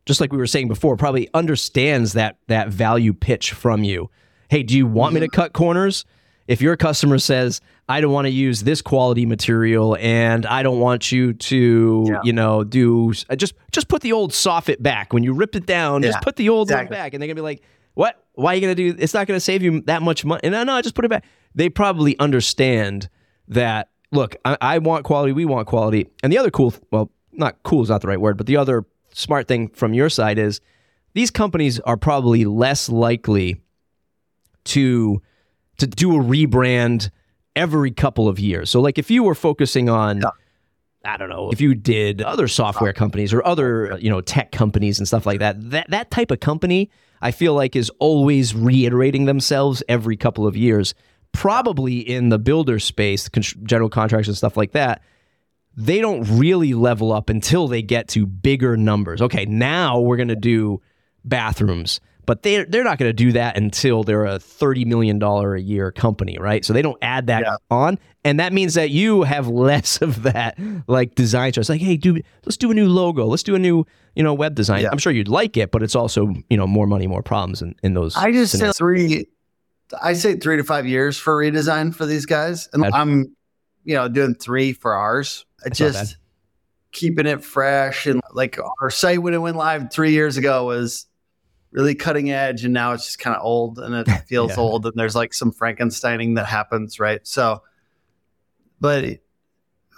just 0.07 0.21
like 0.21 0.33
we 0.33 0.39
were 0.39 0.47
saying 0.47 0.69
before, 0.69 0.97
probably 0.97 1.29
understands 1.35 2.13
that 2.13 2.39
that 2.47 2.69
value 2.69 3.13
pitch 3.13 3.53
from 3.53 3.83
you. 3.83 4.09
Hey, 4.49 4.63
do 4.63 4.77
you 4.77 4.87
want 4.87 5.13
me 5.13 5.21
to 5.21 5.27
mm-hmm. 5.27 5.35
cut 5.35 5.53
corners? 5.53 6.05
If 6.49 6.63
your 6.63 6.77
customer 6.77 7.19
says, 7.19 7.61
I 7.89 8.01
don't 8.01 8.13
want 8.13 8.27
to 8.27 8.31
use 8.31 8.63
this 8.63 8.83
quality 8.83 9.27
material 9.27 9.97
and 10.01 10.45
I 10.47 10.63
don't 10.63 10.81
want 10.81 11.13
you 11.13 11.33
to, 11.33 12.07
yeah. 12.09 12.21
you 12.25 12.33
know, 12.33 12.65
do 12.65 13.13
uh, 13.29 13.37
just 13.37 13.55
just 13.73 13.89
put 13.89 14.03
the 14.03 14.13
old 14.13 14.33
soffit 14.33 14.83
back. 14.83 15.13
When 15.13 15.23
you 15.23 15.33
ripped 15.33 15.57
it 15.57 15.67
down, 15.67 16.03
yeah. 16.03 16.11
just 16.11 16.23
put 16.23 16.37
the 16.37 16.49
old 16.49 16.69
exactly. 16.69 16.95
one 16.95 17.03
back. 17.03 17.15
And 17.15 17.23
they're 17.23 17.29
gonna 17.29 17.37
be 17.37 17.43
like, 17.43 17.63
What? 17.95 18.23
Why 18.35 18.53
are 18.53 18.55
you 18.57 18.61
gonna 18.61 18.75
do 18.75 18.95
it's 18.99 19.15
not 19.15 19.27
gonna 19.27 19.41
save 19.41 19.63
you 19.63 19.81
that 19.83 20.03
much 20.03 20.25
money? 20.25 20.41
And 20.45 20.53
no, 20.53 20.65
no, 20.65 20.81
just 20.83 20.95
put 20.95 21.05
it 21.05 21.09
back. 21.09 21.25
They 21.55 21.69
probably 21.69 22.19
understand 22.19 23.09
that 23.49 23.91
look, 24.13 24.37
I, 24.45 24.57
I 24.61 24.79
want 24.79 25.05
quality, 25.05 25.33
we 25.33 25.45
want 25.45 25.69
quality. 25.69 26.09
And 26.23 26.33
the 26.33 26.39
other 26.39 26.51
cool 26.51 26.75
well, 26.91 27.11
not 27.33 27.63
cool 27.63 27.83
is 27.83 27.89
not 27.89 28.01
the 28.01 28.09
right 28.09 28.21
word, 28.21 28.37
but 28.37 28.47
the 28.47 28.57
other 28.57 28.85
smart 29.13 29.49
thing 29.49 29.69
from 29.69 29.95
your 29.95 30.11
side 30.11 30.39
is 30.39 30.61
these 31.15 31.31
companies 31.31 31.81
are 31.81 31.97
probably 31.97 32.45
less 32.45 32.89
likely 32.89 33.61
to 34.65 35.23
to 35.79 35.87
do 35.87 36.17
a 36.17 36.23
rebrand 36.23 37.11
every 37.55 37.91
couple 37.91 38.29
of 38.29 38.39
years. 38.39 38.71
So 38.71 38.81
like 38.81 38.99
if 38.99 39.11
you 39.11 39.23
were 39.23 39.35
focusing 39.35 39.89
on 39.89 40.19
yeah. 40.19 40.31
I 41.05 41.17
don't 41.17 41.29
know, 41.29 41.51
if 41.51 41.61
you 41.61 41.75
did 41.75 42.21
other 42.21 42.49
software 42.49 42.93
companies 42.93 43.33
or 43.33 43.45
other, 43.47 43.97
you 44.01 44.11
know, 44.11 44.21
tech 44.21 44.51
companies 44.51 44.99
and 44.99 45.07
stuff 45.07 45.25
like 45.25 45.39
that, 45.39 45.71
that 45.71 45.91
that 45.91 46.11
type 46.11 46.31
of 46.31 46.41
company 46.41 46.91
I 47.23 47.31
feel 47.31 47.55
like 47.55 47.77
is 47.77 47.91
always 47.99 48.55
reiterating 48.55 49.25
themselves 49.25 49.83
every 49.89 50.17
couple 50.17 50.47
of 50.47 50.57
years. 50.57 50.95
Probably 51.33 51.99
in 51.99 52.29
the 52.29 52.39
builder 52.39 52.79
space, 52.79 53.29
general 53.65 53.89
contracts 53.89 54.29
and 54.29 54.37
stuff 54.37 54.57
like 54.57 54.73
that, 54.73 55.03
they 55.77 56.01
don't 56.01 56.23
really 56.39 56.73
level 56.73 57.13
up 57.13 57.29
until 57.29 57.69
they 57.69 57.83
get 57.83 58.09
to 58.09 58.27
bigger 58.27 58.77
numbers. 58.77 59.21
Okay, 59.21 59.45
now 59.45 60.01
we're 60.01 60.17
going 60.17 60.29
to 60.29 60.37
do 60.37 60.81
bathrooms 61.25 62.01
but 62.27 62.43
they're 62.43 62.65
they're 62.65 62.85
not 62.85 62.99
going 62.99 63.09
to 63.09 63.15
do 63.15 63.33
that 63.33 63.57
until 63.57 64.03
they're 64.03 64.25
a 64.27 64.39
thirty 64.39 64.85
million 64.85 65.19
dollar 65.19 65.55
a 65.55 65.61
year 65.61 65.93
company, 65.93 66.37
right? 66.39 66.65
So 66.65 66.73
they 66.73 66.83
don't 66.83 66.99
add 67.01 67.29
that 67.29 67.43
yeah. 67.43 67.57
on, 67.71 67.99
and 68.25 68.41
that 68.41 68.53
means 68.53 68.75
that 68.75 68.91
you 68.91 69.23
have 69.23 69.49
less 69.49 70.03
of 70.03 70.25
that 70.25 70.59
like 70.89 71.15
design 71.15 71.53
choice. 71.53 71.69
Like, 71.69 71.81
hey, 71.81 71.97
do 71.97 72.21
let's 72.45 72.57
do 72.57 72.71
a 72.71 72.75
new 72.75 72.89
logo, 72.89 73.27
let's 73.27 73.45
do 73.45 73.55
a 73.55 73.59
new 73.59 73.85
you 74.15 74.23
know 74.23 74.35
web 74.35 74.55
design. 74.55 74.83
Yeah. 74.83 74.91
I'm 74.91 74.99
sure 74.99 75.13
you'd 75.13 75.29
like 75.29 75.57
it, 75.57 75.71
but 75.71 75.83
it's 75.83 75.95
also 75.95 76.35
you 76.51 76.57
know 76.57 76.67
more 76.67 76.87
money, 76.87 77.07
more 77.07 77.23
problems 77.23 77.63
in, 77.63 77.75
in 77.83 77.95
those. 77.95 78.17
I 78.17 78.33
just 78.33 78.53
scenarios. 78.53 78.77
say 78.77 78.79
three. 78.79 79.27
I 80.03 80.15
say 80.15 80.37
three 80.37 80.57
to 80.57 80.65
five 80.65 80.87
years 80.87 81.17
for 81.17 81.41
redesign 81.41 81.95
for 81.95 82.07
these 82.07 82.27
guys, 82.27 82.69
and 82.73 82.85
I'm 82.85 83.37
you 83.85 83.95
know 83.95 84.09
doing 84.09 84.35
three 84.35 84.73
for 84.73 84.95
ours. 84.95 85.47
I 85.65 85.71
just 85.71 86.17
keeping 86.93 87.27
it 87.27 87.45
fresh 87.45 88.07
and 88.07 88.23
like 88.33 88.59
our 88.81 88.89
site 88.89 89.21
when 89.21 89.35
it 89.35 89.39
went 89.39 89.57
live 89.57 89.93
three 89.93 90.13
years 90.13 90.39
ago 90.39 90.65
was 90.65 91.07
really 91.71 91.95
cutting 91.95 92.31
edge 92.31 92.65
and 92.65 92.73
now 92.73 92.93
it's 92.93 93.05
just 93.05 93.19
kind 93.19 93.37
of 93.37 93.43
old 93.43 93.79
and 93.79 93.95
it 93.95 94.09
feels 94.27 94.53
yeah. 94.53 94.63
old 94.63 94.87
and 94.87 94.95
there's 94.97 95.17
like 95.17 95.35
some 95.35 95.53
frankensteining 95.53 96.37
that 96.37 96.47
happens 96.47 96.99
right 96.99 97.27
so 97.27 97.63
but 98.81 99.19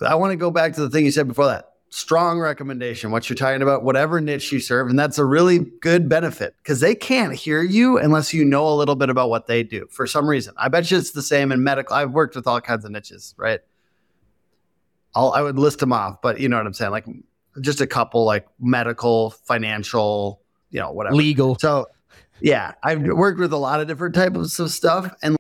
I 0.07 0.15
want 0.15 0.33
to 0.33 0.37
go 0.37 0.51
back 0.51 0.75
to 0.75 0.81
the 0.81 0.91
thing 0.91 1.05
you 1.05 1.11
said 1.11 1.29
before 1.29 1.47
that. 1.47 1.73
Strong 1.91 2.39
recommendation, 2.39 3.11
what 3.11 3.29
you're 3.29 3.37
talking 3.37 3.63
about, 3.63 3.83
whatever 3.83 4.21
niche 4.21 4.53
you 4.53 4.61
serve. 4.61 4.89
And 4.89 4.99
that's 4.99 5.19
a 5.19 5.25
really 5.25 5.61
good 5.81 6.09
benefit 6.09 6.55
because 6.59 6.81
they 6.81 6.95
can't 6.95 7.35
hear 7.35 7.63
you 7.63 7.99
unless 7.99 8.35
you 8.35 8.45
know 8.45 8.69
a 8.69 8.77
little 8.77 8.95
bit 8.95 9.09
about 9.09 9.31
what 9.31 9.47
they 9.47 9.63
do 9.63 9.87
for 9.91 10.07
some 10.07 10.29
reason. 10.29 10.55
I 10.59 10.69
bet 10.69 10.91
you 10.91 10.99
it's 10.99 11.13
the 11.13 11.23
same 11.23 11.51
in 11.51 11.65
medical. 11.65 11.97
I've 11.97 12.13
worked 12.13 12.37
with 12.37 12.47
all 12.47 12.61
kinds 12.61 12.85
of 12.85 12.91
niches, 12.91 13.35
right? 13.39 13.61
I'll, 15.15 15.33
I 15.33 15.41
would 15.41 15.59
list 15.59 15.79
them 15.79 15.93
off, 15.93 16.21
but 16.21 16.39
you 16.39 16.49
know 16.49 16.59
what 16.59 16.67
I'm 16.67 16.75
saying? 16.75 16.91
Like 16.91 17.07
just 17.63 17.81
a 17.81 17.87
couple, 17.87 18.25
like 18.25 18.47
medical, 18.61 19.31
financial, 19.31 20.43
you 20.71 20.81
know, 20.81 20.93
whatever. 20.93 21.17
Legal. 21.17 21.59
So, 21.59 21.87
yeah, 22.41 22.75
I've 22.83 23.03
worked 23.03 23.39
with 23.39 23.53
a 23.53 23.57
lot 23.57 23.81
of 23.81 23.89
different 23.89 24.15
types 24.15 24.59
of 24.59 24.71
stuff. 24.71 25.13
And 25.23 25.37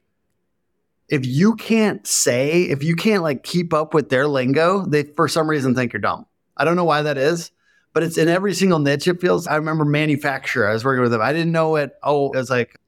if 1.08 1.26
you 1.26 1.54
can't 1.56 2.06
say, 2.06 2.64
if 2.64 2.82
you 2.82 2.96
can't 2.96 3.22
like 3.22 3.42
keep 3.42 3.72
up 3.72 3.94
with 3.94 4.08
their 4.10 4.26
lingo, 4.26 4.84
they 4.84 5.04
for 5.04 5.28
some 5.28 5.48
reason 5.48 5.74
think 5.74 5.92
you're 5.92 6.00
dumb. 6.00 6.26
I 6.56 6.64
don't 6.64 6.76
know 6.76 6.84
why 6.84 7.02
that 7.02 7.16
is, 7.16 7.50
but 7.92 8.02
it's 8.02 8.18
in 8.18 8.28
every 8.28 8.52
single 8.54 8.78
niche. 8.78 9.08
It 9.08 9.20
feels. 9.20 9.46
I 9.46 9.56
remember 9.56 9.84
manufacturer. 9.84 10.68
I 10.68 10.72
was 10.72 10.84
working 10.84 11.02
with 11.02 11.12
them. 11.12 11.22
I 11.22 11.32
didn't 11.32 11.52
know 11.52 11.76
it. 11.76 11.92
Oh, 12.02 12.32
it 12.32 12.36
was 12.36 12.50
like, 12.50 12.78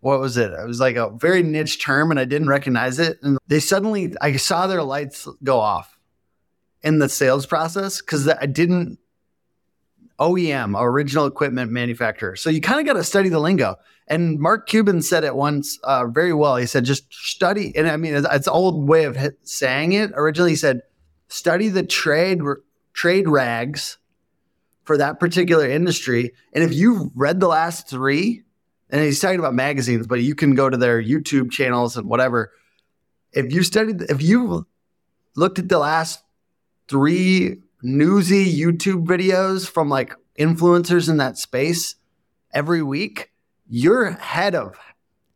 what 0.00 0.18
was 0.18 0.38
it? 0.38 0.50
It 0.50 0.66
was 0.66 0.80
like 0.80 0.96
a 0.96 1.10
very 1.10 1.42
niche 1.42 1.82
term, 1.82 2.10
and 2.10 2.18
I 2.18 2.24
didn't 2.24 2.48
recognize 2.48 2.98
it. 2.98 3.18
And 3.22 3.38
they 3.46 3.60
suddenly, 3.60 4.14
I 4.20 4.36
saw 4.36 4.66
their 4.66 4.82
lights 4.82 5.28
go 5.44 5.60
off 5.60 5.98
in 6.82 6.98
the 6.98 7.08
sales 7.08 7.44
process 7.44 8.00
because 8.00 8.26
I 8.26 8.46
didn't 8.46 8.98
OEM, 10.20 10.78
original 10.78 11.26
equipment 11.26 11.72
manufacturer. 11.72 12.36
So 12.36 12.50
you 12.50 12.60
kind 12.60 12.78
of 12.78 12.86
got 12.86 12.98
to 12.98 13.04
study 13.04 13.30
the 13.30 13.40
lingo. 13.40 13.76
And 14.06 14.38
Mark 14.38 14.68
Cuban 14.68 15.02
said 15.02 15.24
it 15.24 15.34
once 15.34 15.78
uh, 15.84 16.06
very 16.06 16.34
well. 16.34 16.56
He 16.56 16.66
said, 16.66 16.84
just 16.84 17.12
study. 17.12 17.72
And 17.76 17.88
I 17.88 17.96
mean, 17.96 18.14
it's, 18.14 18.26
it's 18.30 18.48
old 18.48 18.88
way 18.88 19.04
of 19.04 19.16
saying 19.44 19.92
it. 19.92 20.10
Originally, 20.14 20.50
he 20.50 20.56
said, 20.56 20.82
study 21.28 21.68
the 21.68 21.84
trade 21.84 22.40
trade 22.92 23.28
rags 23.28 23.98
for 24.84 24.96
that 24.98 25.20
particular 25.20 25.68
industry. 25.68 26.32
And 26.52 26.64
if 26.64 26.74
you've 26.74 27.10
read 27.14 27.40
the 27.40 27.48
last 27.48 27.88
three, 27.88 28.42
and 28.90 29.02
he's 29.02 29.20
talking 29.20 29.38
about 29.38 29.54
magazines, 29.54 30.06
but 30.06 30.20
you 30.20 30.34
can 30.34 30.54
go 30.54 30.68
to 30.68 30.76
their 30.76 31.00
YouTube 31.00 31.52
channels 31.52 31.96
and 31.96 32.08
whatever. 32.08 32.50
If 33.32 33.52
you 33.52 33.62
studied, 33.62 34.02
if 34.02 34.20
you 34.20 34.66
looked 35.36 35.60
at 35.60 35.68
the 35.68 35.78
last 35.78 36.22
three 36.88 37.62
newsy 37.82 38.52
YouTube 38.52 39.06
videos 39.06 39.68
from 39.68 39.88
like 39.88 40.14
influencers 40.38 41.08
in 41.08 41.18
that 41.18 41.38
space 41.38 41.94
every 42.52 42.82
week, 42.82 43.30
you're 43.68 44.06
ahead 44.06 44.54
of 44.54 44.76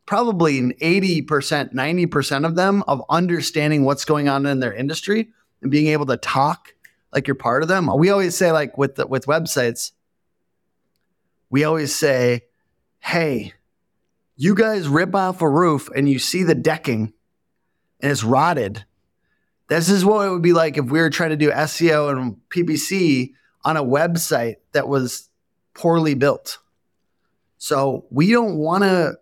probably 0.05 0.61
80%, 0.61 1.25
90% 1.73 2.45
of 2.45 2.55
them 2.55 2.83
of 2.87 3.01
understanding 3.09 3.83
what's 3.83 4.05
going 4.05 4.29
on 4.29 4.45
in 4.45 4.59
their 4.59 4.73
industry 4.73 5.29
and 5.61 5.71
being 5.71 5.87
able 5.87 6.05
to 6.07 6.17
talk 6.17 6.73
like 7.13 7.27
you're 7.27 7.35
part 7.35 7.63
of 7.63 7.69
them. 7.69 7.89
We 7.97 8.09
always 8.09 8.35
say 8.35 8.51
like 8.51 8.77
with 8.77 8.95
the, 8.95 9.07
with 9.07 9.25
websites, 9.25 9.91
we 11.49 11.63
always 11.63 11.95
say, 11.95 12.41
"Hey, 12.99 13.53
you 14.35 14.53
guys 14.53 14.87
rip 14.87 15.15
off 15.15 15.41
a 15.41 15.49
roof 15.49 15.89
and 15.95 16.09
you 16.09 16.19
see 16.19 16.43
the 16.43 16.55
decking 16.55 17.13
and 18.01 18.11
it's 18.11 18.23
rotted 18.23 18.85
this 19.67 19.89
is 19.89 20.05
what 20.05 20.27
it 20.27 20.31
would 20.31 20.41
be 20.41 20.53
like 20.53 20.77
if 20.77 20.85
we 20.85 20.99
were 20.99 21.09
trying 21.09 21.31
to 21.31 21.37
do 21.37 21.51
SEO 21.51 22.11
and 22.11 22.37
PPC 22.49 23.33
on 23.63 23.77
a 23.77 23.83
website 23.83 24.55
that 24.73 24.87
was 24.87 25.29
poorly 25.73 26.13
built. 26.13 26.59
So 27.57 28.05
we 28.11 28.31
don't 28.31 28.57
want 28.57 28.83
to 28.83 29.17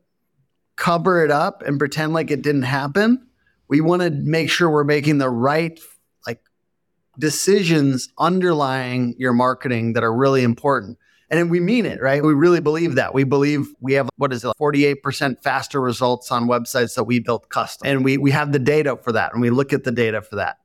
cover 0.75 1.23
it 1.23 1.31
up 1.31 1.61
and 1.61 1.79
pretend 1.79 2.13
like 2.13 2.29
it 2.29 2.41
didn't 2.41 2.63
happen. 2.63 3.27
We 3.67 3.79
want 3.79 4.01
to 4.01 4.09
make 4.09 4.49
sure 4.49 4.69
we're 4.69 4.83
making 4.83 5.17
the 5.17 5.29
right 5.29 5.79
like 6.27 6.41
decisions 7.17 8.09
underlying 8.17 9.15
your 9.17 9.33
marketing 9.33 9.93
that 9.93 10.03
are 10.03 10.13
really 10.13 10.43
important. 10.43 10.97
And 11.37 11.49
we 11.49 11.59
mean 11.59 11.85
it, 11.85 12.01
right? 12.01 12.23
We 12.23 12.33
really 12.33 12.59
believe 12.59 12.95
that. 12.95 13.13
We 13.13 13.23
believe 13.23 13.73
we 13.79 13.93
have, 13.93 14.09
what 14.17 14.31
is 14.31 14.43
it, 14.43 14.53
48% 14.59 15.41
faster 15.41 15.81
results 15.81 16.31
on 16.31 16.47
websites 16.47 16.95
that 16.95 17.05
we 17.05 17.19
built 17.19 17.49
custom. 17.49 17.87
And 17.87 18.03
we, 18.03 18.17
we 18.17 18.31
have 18.31 18.51
the 18.51 18.59
data 18.59 18.97
for 18.97 19.11
that. 19.13 19.33
And 19.33 19.41
we 19.41 19.49
look 19.49 19.73
at 19.73 19.83
the 19.83 19.91
data 19.91 20.21
for 20.21 20.35
that. 20.37 20.57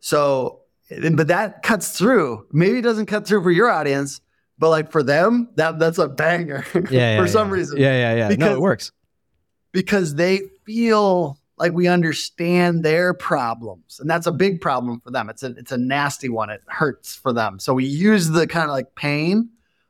So, 0.00 0.60
but 0.90 1.28
that 1.28 1.62
cuts 1.62 1.96
through. 1.96 2.46
Maybe 2.52 2.78
it 2.78 2.82
doesn't 2.82 3.06
cut 3.06 3.26
through 3.26 3.42
for 3.42 3.50
your 3.50 3.70
audience, 3.70 4.20
but 4.58 4.70
like 4.70 4.90
for 4.90 5.02
them, 5.02 5.48
that 5.56 5.78
that's 5.78 5.98
a 5.98 6.08
banger 6.08 6.64
yeah, 6.74 6.82
yeah 6.90 7.20
for 7.20 7.26
some 7.26 7.48
yeah. 7.48 7.54
reason. 7.54 7.78
Yeah, 7.78 7.92
yeah, 7.92 8.14
yeah. 8.14 8.28
Because, 8.28 8.48
no, 8.48 8.54
it 8.54 8.60
works. 8.60 8.92
Because 9.72 10.14
they 10.14 10.42
feel 10.64 11.38
like 11.58 11.72
we 11.72 11.88
understand 11.88 12.84
their 12.84 13.14
problems 13.14 13.98
and 14.00 14.10
that's 14.10 14.26
a 14.26 14.32
big 14.32 14.60
problem 14.60 15.00
for 15.00 15.10
them 15.10 15.30
it's 15.30 15.42
a 15.42 15.46
it's 15.56 15.72
a 15.72 15.78
nasty 15.78 16.28
one 16.28 16.50
it 16.50 16.62
hurts 16.66 17.14
for 17.14 17.32
them 17.32 17.58
so 17.58 17.72
we 17.74 17.84
use 17.84 18.28
the 18.28 18.46
kind 18.46 18.64
of 18.64 18.70
like 18.70 18.94
pain 18.94 19.48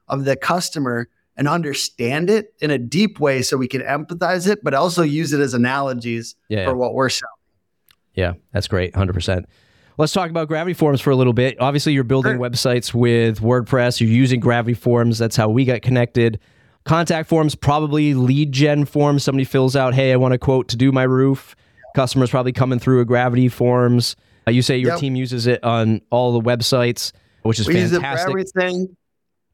of 0.08 0.24
the 0.24 0.36
customer 0.36 1.08
and 1.36 1.48
understand 1.48 2.30
it 2.30 2.54
in 2.60 2.70
a 2.70 2.78
deep 2.78 3.20
way 3.20 3.42
so 3.42 3.56
we 3.56 3.68
can 3.68 3.82
empathize 3.82 4.48
it, 4.48 4.64
but 4.64 4.72
also 4.74 5.02
use 5.02 5.32
it 5.32 5.40
as 5.40 5.52
analogies 5.54 6.34
yeah, 6.48 6.64
for 6.64 6.70
yeah. 6.70 6.76
what 6.76 6.94
we're 6.94 7.08
selling. 7.10 7.30
Yeah, 8.14 8.34
that's 8.52 8.68
great. 8.68 8.94
100%. 8.94 9.44
Let's 9.98 10.12
talk 10.12 10.30
about 10.30 10.48
Gravity 10.48 10.74
Forms 10.74 11.00
for 11.00 11.10
a 11.10 11.16
little 11.16 11.32
bit. 11.32 11.58
Obviously, 11.60 11.92
you're 11.92 12.04
building 12.04 12.36
Sure. 12.36 12.40
websites 12.50 12.94
with 12.94 13.40
WordPress. 13.40 14.00
You're 14.00 14.10
using 14.10 14.40
Gravity 14.40 14.74
Forms. 14.74 15.18
That's 15.18 15.36
how 15.36 15.48
we 15.48 15.64
got 15.64 15.82
connected. 15.82 16.38
Contact 16.84 17.28
forms, 17.28 17.54
probably 17.54 18.14
lead 18.14 18.52
gen 18.52 18.84
forms. 18.84 19.24
Somebody 19.24 19.44
fills 19.44 19.74
out, 19.74 19.92
hey, 19.94 20.12
I 20.12 20.16
want 20.16 20.34
a 20.34 20.38
quote 20.38 20.68
to 20.68 20.76
do 20.76 20.92
my 20.92 21.02
roof. 21.02 21.56
Customers 21.94 22.30
probably 22.30 22.52
coming 22.52 22.78
through 22.78 23.00
a 23.00 23.04
Gravity 23.04 23.48
Forms. 23.48 24.16
Uh, 24.46 24.52
you 24.52 24.62
say 24.62 24.76
your 24.76 24.90
Yep. 24.92 25.00
team 25.00 25.16
uses 25.16 25.46
it 25.46 25.64
on 25.64 26.00
all 26.10 26.32
the 26.32 26.40
websites, 26.40 27.12
which 27.42 27.58
is 27.58 27.66
we 27.66 27.78
use 27.78 27.92
it 27.92 27.96
for 27.96 28.02
fantastic. 28.02 28.28
everything. 28.30 28.96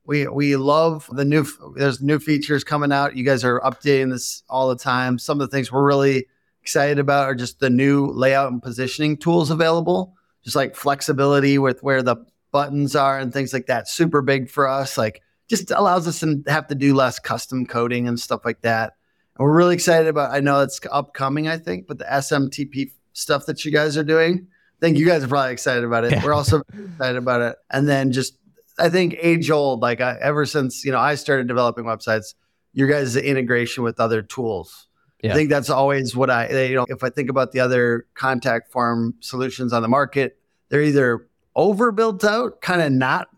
We 0.05 0.27
we 0.27 0.57
love 0.57 1.09
the 1.13 1.25
new. 1.25 1.47
There's 1.77 2.01
new 2.01 2.19
features 2.19 2.65
coming 2.65 2.93
out. 2.93 3.17
You 3.17 3.25
guys 3.25 3.45
are 3.45 3.61
updating 3.61 4.11
this 4.11 4.43
all 4.49 4.69
the 4.69 4.77
time. 4.77 5.19
Some 5.19 5.41
of 5.41 5.49
the 5.49 5.57
things 5.57 5.71
we're 5.71 5.87
really 5.87 6.27
excited 6.61 6.99
about 6.99 7.25
are 7.27 7.35
just 7.35 7.61
the 7.61 7.71
new 7.71 8.07
layout 8.07 8.51
and 8.51 8.63
positioning 8.63 9.17
tools 9.17 9.51
available. 9.51 10.15
Just 10.43 10.57
like 10.57 10.75
flexibility 10.75 11.57
with 11.59 11.83
where 11.83 12.03
the 12.03 12.17
buttons 12.51 12.97
are 12.97 13.19
and 13.19 13.33
things 13.33 13.53
like 13.53 13.67
that. 13.67 13.89
Super 13.89 14.23
big 14.23 14.51
for 14.51 14.69
us. 14.69 14.99
Like 14.99 15.23
just 15.49 15.71
allows 15.71 16.09
us 16.09 16.21
to 16.21 16.43
have 16.49 16.67
to 16.69 16.75
do 16.75 16.95
less 16.95 17.19
custom 17.19 17.67
coding 17.67 18.09
and 18.09 18.19
stuff 18.19 18.41
like 18.45 18.63
that. 18.63 18.95
And 19.37 19.47
we're 19.47 19.57
really 19.57 19.75
excited 19.75 20.09
about. 20.09 20.33
I 20.33 20.41
know 20.41 20.61
it's 20.61 20.81
upcoming. 20.91 21.47
I 21.47 21.59
think, 21.59 21.87
but 21.87 21.99
the 21.99 22.05
SMTP 22.05 22.91
stuff 23.13 23.47
that 23.47 23.65
you 23.65 23.71
guys 23.71 23.97
are 23.97 24.05
doing. 24.05 24.47
I 24.49 24.81
think 24.81 24.99
you 24.99 25.07
guys 25.07 25.23
are 25.23 25.29
probably 25.29 25.53
excited 25.53 25.85
about 25.85 26.05
it. 26.05 26.13
Yeah. 26.13 26.25
We're 26.25 26.35
also 26.35 26.63
excited 26.69 27.17
about 27.17 27.41
it. 27.41 27.57
And 27.71 27.89
then 27.89 28.11
just 28.11 28.37
I 28.83 28.89
think 28.91 29.17
age 29.21 29.51
old, 29.51 29.81
like 29.81 30.01
I, 30.01 30.17
ever 30.21 30.45
since 30.47 30.85
you 30.85 30.93
know 30.93 30.99
I 30.99 31.15
started 31.15 31.47
developing 31.49 31.85
websites, 31.85 32.35
your 32.73 32.89
guys' 32.89 33.17
integration 33.17 33.85
with 33.85 34.01
other 34.01 34.23
tools. 34.23 34.89
Yeah. 35.23 35.33
I 35.33 35.35
think 35.35 35.51
that's 35.51 35.71
always 35.71 36.17
what 36.17 36.31
I 36.31 36.49
you 36.67 36.75
know 36.75 36.87
if 36.89 37.05
I 37.05 37.11
think 37.11 37.31
about 37.31 37.53
the 37.53 37.61
other 37.61 38.07
contact 38.15 38.73
form 38.73 39.15
solutions 39.21 39.73
on 39.73 39.83
the 39.83 39.89
market, 39.89 40.37
they're 40.69 40.83
either 40.83 41.29
overbuilt 41.55 42.25
out, 42.25 42.61
kind 42.61 42.83
of 42.83 42.91
not 42.93 43.29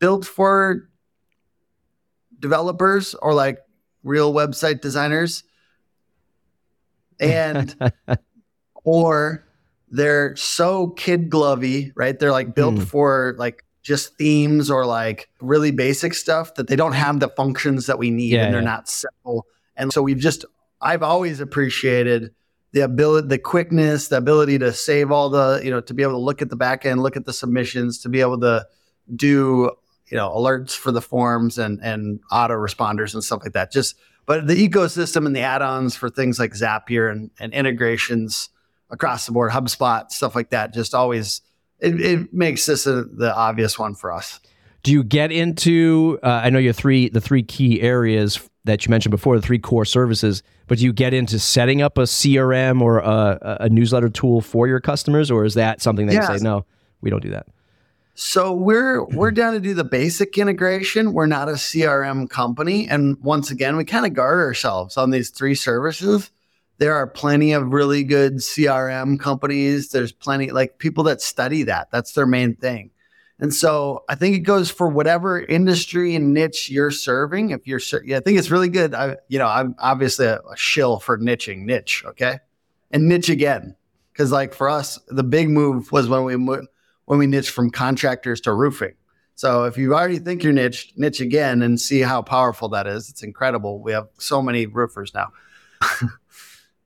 built 0.00 0.24
for 0.24 0.88
developers 2.40 3.14
or 3.14 3.34
like 3.34 3.58
real 4.02 4.32
website 4.34 4.80
designers, 4.80 5.44
and 7.20 7.76
or 8.84 9.44
they're 9.90 10.34
so 10.34 10.88
kid 10.88 11.30
glovey, 11.30 11.92
right? 11.94 12.18
They're 12.18 12.32
like 12.32 12.54
built 12.54 12.76
Hmm. 12.78 12.84
for 12.84 13.34
like 13.38 13.64
just 13.82 14.16
themes 14.16 14.70
or 14.70 14.86
like 14.86 15.28
really 15.40 15.70
basic 15.70 16.14
stuff 16.14 16.54
that 16.54 16.68
they 16.68 16.76
don't 16.76 16.92
have 16.92 17.20
the 17.20 17.28
functions 17.28 17.86
that 17.86 17.98
we 17.98 18.10
need 18.10 18.32
Yeah, 18.32 18.44
and 18.44 18.54
they're 18.54 18.62
yeah. 18.62 18.68
not 18.68 18.88
simple. 18.88 19.46
And 19.76 19.92
so 19.92 20.02
we've 20.02 20.18
just 20.18 20.44
I've 20.80 21.02
always 21.02 21.40
appreciated 21.40 22.32
the 22.72 22.80
ability 22.80 23.28
the 23.28 23.38
quickness, 23.38 24.08
the 24.08 24.16
ability 24.16 24.58
to 24.58 24.72
save 24.72 25.10
all 25.10 25.28
the, 25.28 25.60
you 25.62 25.70
know, 25.70 25.80
to 25.80 25.94
be 25.94 26.02
able 26.02 26.12
to 26.12 26.18
look 26.18 26.40
at 26.42 26.48
the 26.48 26.56
back 26.56 26.86
end, 26.86 27.02
look 27.02 27.16
at 27.16 27.26
the 27.26 27.32
submissions, 27.32 27.98
to 28.00 28.08
be 28.08 28.20
able 28.20 28.40
to 28.40 28.66
do, 29.14 29.70
you 30.06 30.16
know, 30.16 30.30
alerts 30.30 30.76
for 30.76 30.92
the 30.92 31.02
forms 31.02 31.58
and 31.58 31.80
and 31.82 32.20
auto 32.30 32.54
responders 32.54 33.14
and 33.14 33.22
stuff 33.24 33.42
like 33.42 33.52
that. 33.52 33.72
Just 33.72 33.96
but 34.26 34.46
the 34.46 34.68
ecosystem 34.68 35.26
and 35.26 35.34
the 35.34 35.40
add-ons 35.40 35.96
for 35.96 36.08
things 36.08 36.38
like 36.38 36.52
Zapier 36.52 37.10
and, 37.10 37.30
and 37.40 37.52
integrations 37.52 38.50
across 38.90 39.26
the 39.26 39.32
board, 39.32 39.50
HubSpot, 39.50 40.10
stuff 40.10 40.36
like 40.36 40.50
that, 40.50 40.72
just 40.72 40.94
always 40.94 41.40
it, 41.82 42.00
it 42.00 42.32
makes 42.32 42.66
this 42.66 42.86
a, 42.86 43.04
the 43.04 43.34
obvious 43.34 43.78
one 43.78 43.94
for 43.94 44.12
us. 44.12 44.40
Do 44.82 44.92
you 44.92 45.04
get 45.04 45.30
into? 45.30 46.18
Uh, 46.22 46.40
I 46.44 46.50
know 46.50 46.58
your 46.58 46.72
three 46.72 47.08
the 47.08 47.20
three 47.20 47.42
key 47.42 47.80
areas 47.80 48.48
that 48.64 48.84
you 48.86 48.90
mentioned 48.90 49.10
before, 49.10 49.36
the 49.36 49.42
three 49.42 49.58
core 49.58 49.84
services. 49.84 50.42
But 50.68 50.78
do 50.78 50.84
you 50.84 50.92
get 50.92 51.12
into 51.12 51.38
setting 51.38 51.82
up 51.82 51.98
a 51.98 52.02
CRM 52.02 52.80
or 52.80 52.98
a, 52.98 53.58
a 53.60 53.68
newsletter 53.68 54.08
tool 54.08 54.40
for 54.40 54.66
your 54.66 54.80
customers, 54.80 55.30
or 55.30 55.44
is 55.44 55.54
that 55.54 55.82
something 55.82 56.06
that 56.06 56.14
you 56.14 56.22
say 56.22 56.42
no, 56.42 56.64
we 57.00 57.10
don't 57.10 57.22
do 57.22 57.30
that? 57.30 57.46
So 58.14 58.52
we're 58.52 59.04
we're 59.04 59.30
down 59.30 59.54
to 59.54 59.60
do 59.60 59.74
the 59.74 59.84
basic 59.84 60.36
integration. 60.36 61.12
We're 61.12 61.26
not 61.26 61.48
a 61.48 61.52
CRM 61.52 62.28
company, 62.28 62.88
and 62.88 63.16
once 63.22 63.50
again, 63.50 63.76
we 63.76 63.84
kind 63.84 64.06
of 64.06 64.14
guard 64.14 64.40
ourselves 64.40 64.96
on 64.96 65.10
these 65.10 65.30
three 65.30 65.54
services. 65.54 66.30
There 66.78 66.94
are 66.94 67.06
plenty 67.06 67.52
of 67.52 67.72
really 67.72 68.04
good 68.04 68.36
CRM 68.36 69.18
companies. 69.18 69.90
There's 69.90 70.12
plenty 70.12 70.50
like 70.50 70.78
people 70.78 71.04
that 71.04 71.20
study 71.20 71.62
that. 71.64 71.90
That's 71.90 72.12
their 72.12 72.26
main 72.26 72.56
thing. 72.56 72.90
And 73.38 73.52
so 73.52 74.04
I 74.08 74.14
think 74.14 74.36
it 74.36 74.40
goes 74.40 74.70
for 74.70 74.86
whatever 74.88 75.40
industry 75.40 76.14
and 76.14 76.32
niche 76.32 76.70
you're 76.70 76.92
serving. 76.92 77.50
If 77.50 77.66
you're, 77.66 77.80
yeah, 78.04 78.18
I 78.18 78.20
think 78.20 78.38
it's 78.38 78.50
really 78.52 78.68
good. 78.68 78.94
I, 78.94 79.16
you 79.28 79.38
know, 79.38 79.48
I'm 79.48 79.74
obviously 79.78 80.26
a, 80.26 80.38
a 80.38 80.56
shill 80.56 81.00
for 81.00 81.18
niching, 81.18 81.64
niche, 81.64 82.04
okay, 82.06 82.38
and 82.92 83.08
niche 83.08 83.30
again, 83.30 83.74
because 84.12 84.30
like 84.30 84.54
for 84.54 84.68
us, 84.68 85.00
the 85.08 85.24
big 85.24 85.50
move 85.50 85.90
was 85.90 86.08
when 86.08 86.24
we 86.24 86.36
when 86.36 87.18
we 87.18 87.26
niche 87.26 87.50
from 87.50 87.70
contractors 87.70 88.40
to 88.42 88.52
roofing. 88.52 88.94
So 89.34 89.64
if 89.64 89.76
you 89.76 89.94
already 89.94 90.20
think 90.20 90.44
you're 90.44 90.52
niche, 90.52 90.92
niche 90.96 91.20
again 91.20 91.62
and 91.62 91.80
see 91.80 92.00
how 92.00 92.22
powerful 92.22 92.68
that 92.70 92.86
is. 92.86 93.10
It's 93.10 93.24
incredible. 93.24 93.80
We 93.80 93.90
have 93.92 94.08
so 94.18 94.40
many 94.40 94.66
roofers 94.66 95.12
now. 95.14 95.32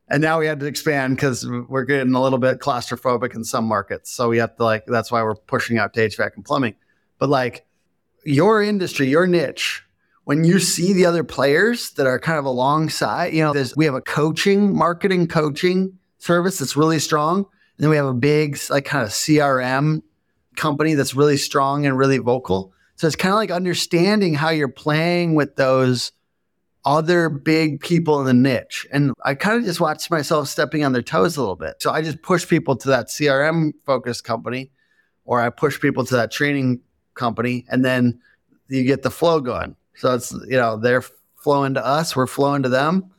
And 0.09 0.23
now 0.23 0.39
we 0.39 0.47
had 0.47 0.61
to 0.61 0.67
expand 0.67 1.17
because 1.17 1.47
we're 1.69 1.85
getting 1.85 2.15
a 2.15 2.23
little 2.23 2.39
bit 2.39 2.61
claustrophobic 2.61 3.35
in 3.35 3.43
some 3.45 3.65
markets. 3.65 4.11
So 4.11 4.29
we 4.29 4.39
have 4.39 4.57
to 4.57 4.65
like 4.65 4.85
that's 4.87 5.11
why 5.11 5.23
we're 5.23 5.35
pushing 5.35 5.79
out 5.79 5.95
to 5.95 6.01
HVAC 6.01 6.37
and 6.37 6.45
plumbing. 6.45 6.75
But 7.19 7.29
like 7.29 7.67
your 8.25 8.63
industry, 8.63 9.09
your 9.09 9.27
niche, 9.27 9.83
when 10.25 10.45
you 10.45 10.59
see 10.59 10.93
the 10.93 11.07
other 11.07 11.25
players 11.25 11.91
that 11.93 12.07
are 12.07 12.19
kind 12.19 12.39
of 12.39 12.45
alongside, 12.45 13.33
you 13.33 13.43
know, 13.43 13.53
there's 13.53 13.77
we 13.77 13.85
have 13.85 13.95
a 13.95 14.01
coaching, 14.01 14.77
marketing 14.77 15.27
coaching 15.27 15.99
service 16.19 16.59
that's 16.59 16.77
really 16.77 16.99
strong. 16.99 17.39
And 17.39 17.85
then 17.85 17.91
we 17.91 17.97
have 17.97 18.07
a 18.07 18.15
big 18.15 18.59
like 18.71 18.85
kind 18.85 19.05
of 19.05 19.11
CRM 19.11 20.03
company 20.57 20.95
that's 20.95 21.15
really 21.15 21.37
strong 21.37 21.85
and 21.85 21.99
really 21.99 22.19
vocal. 22.19 22.73
So 22.97 23.07
it's 23.07 23.17
kind 23.17 23.33
of 23.33 23.37
like 23.37 23.51
understanding 23.51 24.35
how 24.35 24.49
you're 24.51 24.69
playing 24.69 25.35
with 25.35 25.57
those 25.57 26.13
other 26.87 27.29
big 27.29 27.81
people 27.81 28.21
in 28.21 28.27
the 28.27 28.33
niche. 28.33 28.87
And 28.93 29.13
I 29.25 29.35
kind 29.35 29.59
of 29.59 29.65
just 29.65 29.81
watched 29.81 30.11
myself 30.11 30.49
stepping 30.49 30.85
on 30.85 30.93
their 30.93 31.03
toes 31.03 31.37
a 31.37 31.41
little 31.41 31.57
bit. 31.57 31.83
So 31.83 31.91
I 31.91 32.01
just 32.01 32.23
push 32.23 32.49
people 32.49 32.77
to 32.77 32.89
that 32.89 33.09
CRM 33.09 33.73
focused 33.85 34.23
company 34.23 34.71
or 35.25 35.41
I 35.41 35.51
push 35.51 35.81
people 35.81 36.07
to 36.07 36.15
that 36.15 36.31
training 36.31 36.81
company 37.15 37.67
and 37.69 37.85
then 37.85 38.21
you 38.69 38.85
get 38.85 39.03
the 39.03 39.11
flow 39.11 39.41
going. 39.41 39.75
So 39.97 40.15
it's, 40.15 40.33
you 40.33 40.57
know, 40.57 40.77
they're 40.77 41.03
flowing 41.35 41.75
to 41.75 41.85
us, 41.85 42.15
we're 42.15 42.29
flowing 42.29 42.63
to 42.63 42.69
them. 42.69 43.11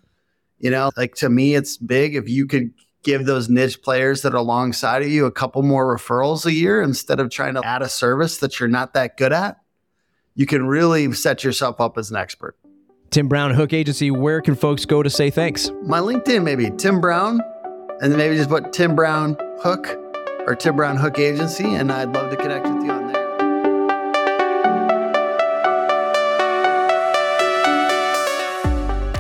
You 0.60 0.72
know, 0.72 0.90
like 0.96 1.16
to 1.16 1.30
me, 1.30 1.54
it's 1.54 1.78
big 1.78 2.16
if 2.16 2.30
you 2.30 2.48
could 2.48 2.72
give 3.04 3.26
those 3.26 3.50
niche 3.50 3.82
players 3.84 4.22
that 4.22 4.34
are 4.34 4.38
alongside 4.38 5.02
of 5.02 5.10
you 5.10 5.26
a 5.26 5.32
couple 5.32 5.62
more 5.62 5.96
referrals 5.96 6.46
a 6.46 6.54
year 6.54 6.82
instead 6.82 7.20
of 7.20 7.30
trying 7.30 7.54
to 7.54 7.66
add 7.66 7.82
a 7.82 7.90
service 7.90 8.38
that 8.38 8.60
you're 8.60 8.70
not 8.70 8.94
that 8.94 9.18
good 9.18 9.34
at. 9.34 9.58
You 10.36 10.46
can 10.46 10.66
really 10.66 11.12
set 11.14 11.44
yourself 11.44 11.82
up 11.82 11.98
as 11.98 12.12
an 12.12 12.18
expert. 12.18 12.58
Tim 13.10 13.28
Brown 13.30 13.52
Hook 13.54 13.74
Agency, 13.74 14.12
where 14.12 14.42
can 14.42 14.54
folks 14.56 14.86
go 14.86 15.02
to 15.02 15.10
say 15.10 15.30
thanks? 15.30 15.72
My 15.84 16.00
LinkedIn, 16.00 16.44
maybe 16.44 16.70
Tim 16.78 17.00
Brown, 17.00 17.40
and 18.02 18.12
then 18.12 18.18
maybe 18.18 18.36
just 18.36 18.50
put 18.50 18.74
Tim 18.74 18.96
Brown 18.96 19.38
Hook 19.62 19.88
or 20.46 20.56
Tim 20.56 20.76
Brown 20.76 20.98
Hook 20.98 21.18
Agency, 21.18 21.66
and 21.66 21.92
I'd 21.92 22.14
love 22.14 22.30
to 22.32 22.36
connect 22.36 22.68
with 22.68 22.84
you 22.84 22.92
on 22.92 23.08
there. 23.08 23.18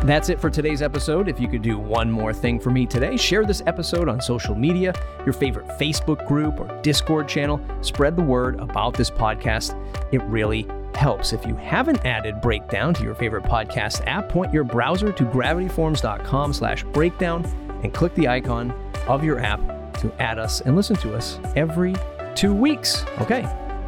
That's 0.05 0.29
it 0.29 0.39
for 0.39 0.49
today's 0.49 0.81
episode. 0.81 1.27
If 1.27 1.39
you 1.39 1.47
could 1.47 1.61
do 1.61 1.77
one 1.77 2.11
more 2.11 2.33
thing 2.33 2.59
for 2.59 2.69
me 2.69 2.85
today, 2.85 3.17
share 3.17 3.45
this 3.45 3.61
episode 3.67 4.07
on 4.07 4.21
social 4.21 4.55
media, 4.55 4.93
your 5.25 5.33
favorite 5.33 5.67
Facebook 5.79 6.25
group 6.27 6.59
or 6.59 6.81
Discord 6.81 7.27
channel. 7.27 7.59
Spread 7.81 8.15
the 8.15 8.21
word 8.21 8.59
about 8.59 8.93
this 8.93 9.09
podcast. 9.09 9.75
It 10.13 10.21
really 10.23 10.65
helps. 10.97 11.31
If 11.31 11.45
you 11.45 11.55
haven't 11.55 12.05
added 12.05 12.41
Breakdown 12.41 12.93
to 12.95 13.03
your 13.03 13.15
favorite 13.15 13.43
podcast 13.43 14.03
app, 14.05 14.29
point 14.29 14.51
your 14.51 14.63
browser 14.63 15.11
to 15.11 15.23
gravityforms.com 15.23 16.53
slash 16.53 16.83
breakdown 16.85 17.45
and 17.83 17.93
click 17.93 18.13
the 18.15 18.27
icon 18.27 18.71
of 19.07 19.23
your 19.23 19.39
app 19.39 19.59
to 19.99 20.11
add 20.21 20.39
us 20.39 20.61
and 20.61 20.75
listen 20.75 20.95
to 20.97 21.15
us 21.15 21.39
every 21.55 21.95
two 22.35 22.53
weeks. 22.53 23.05
Okay, 23.21 23.43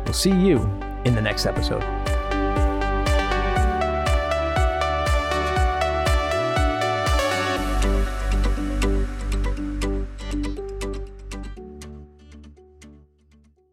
we'll 0.05 0.13
see 0.13 0.31
you 0.31 0.57
in 1.05 1.15
the 1.15 1.21
next 1.21 1.45
episode. 1.45 1.98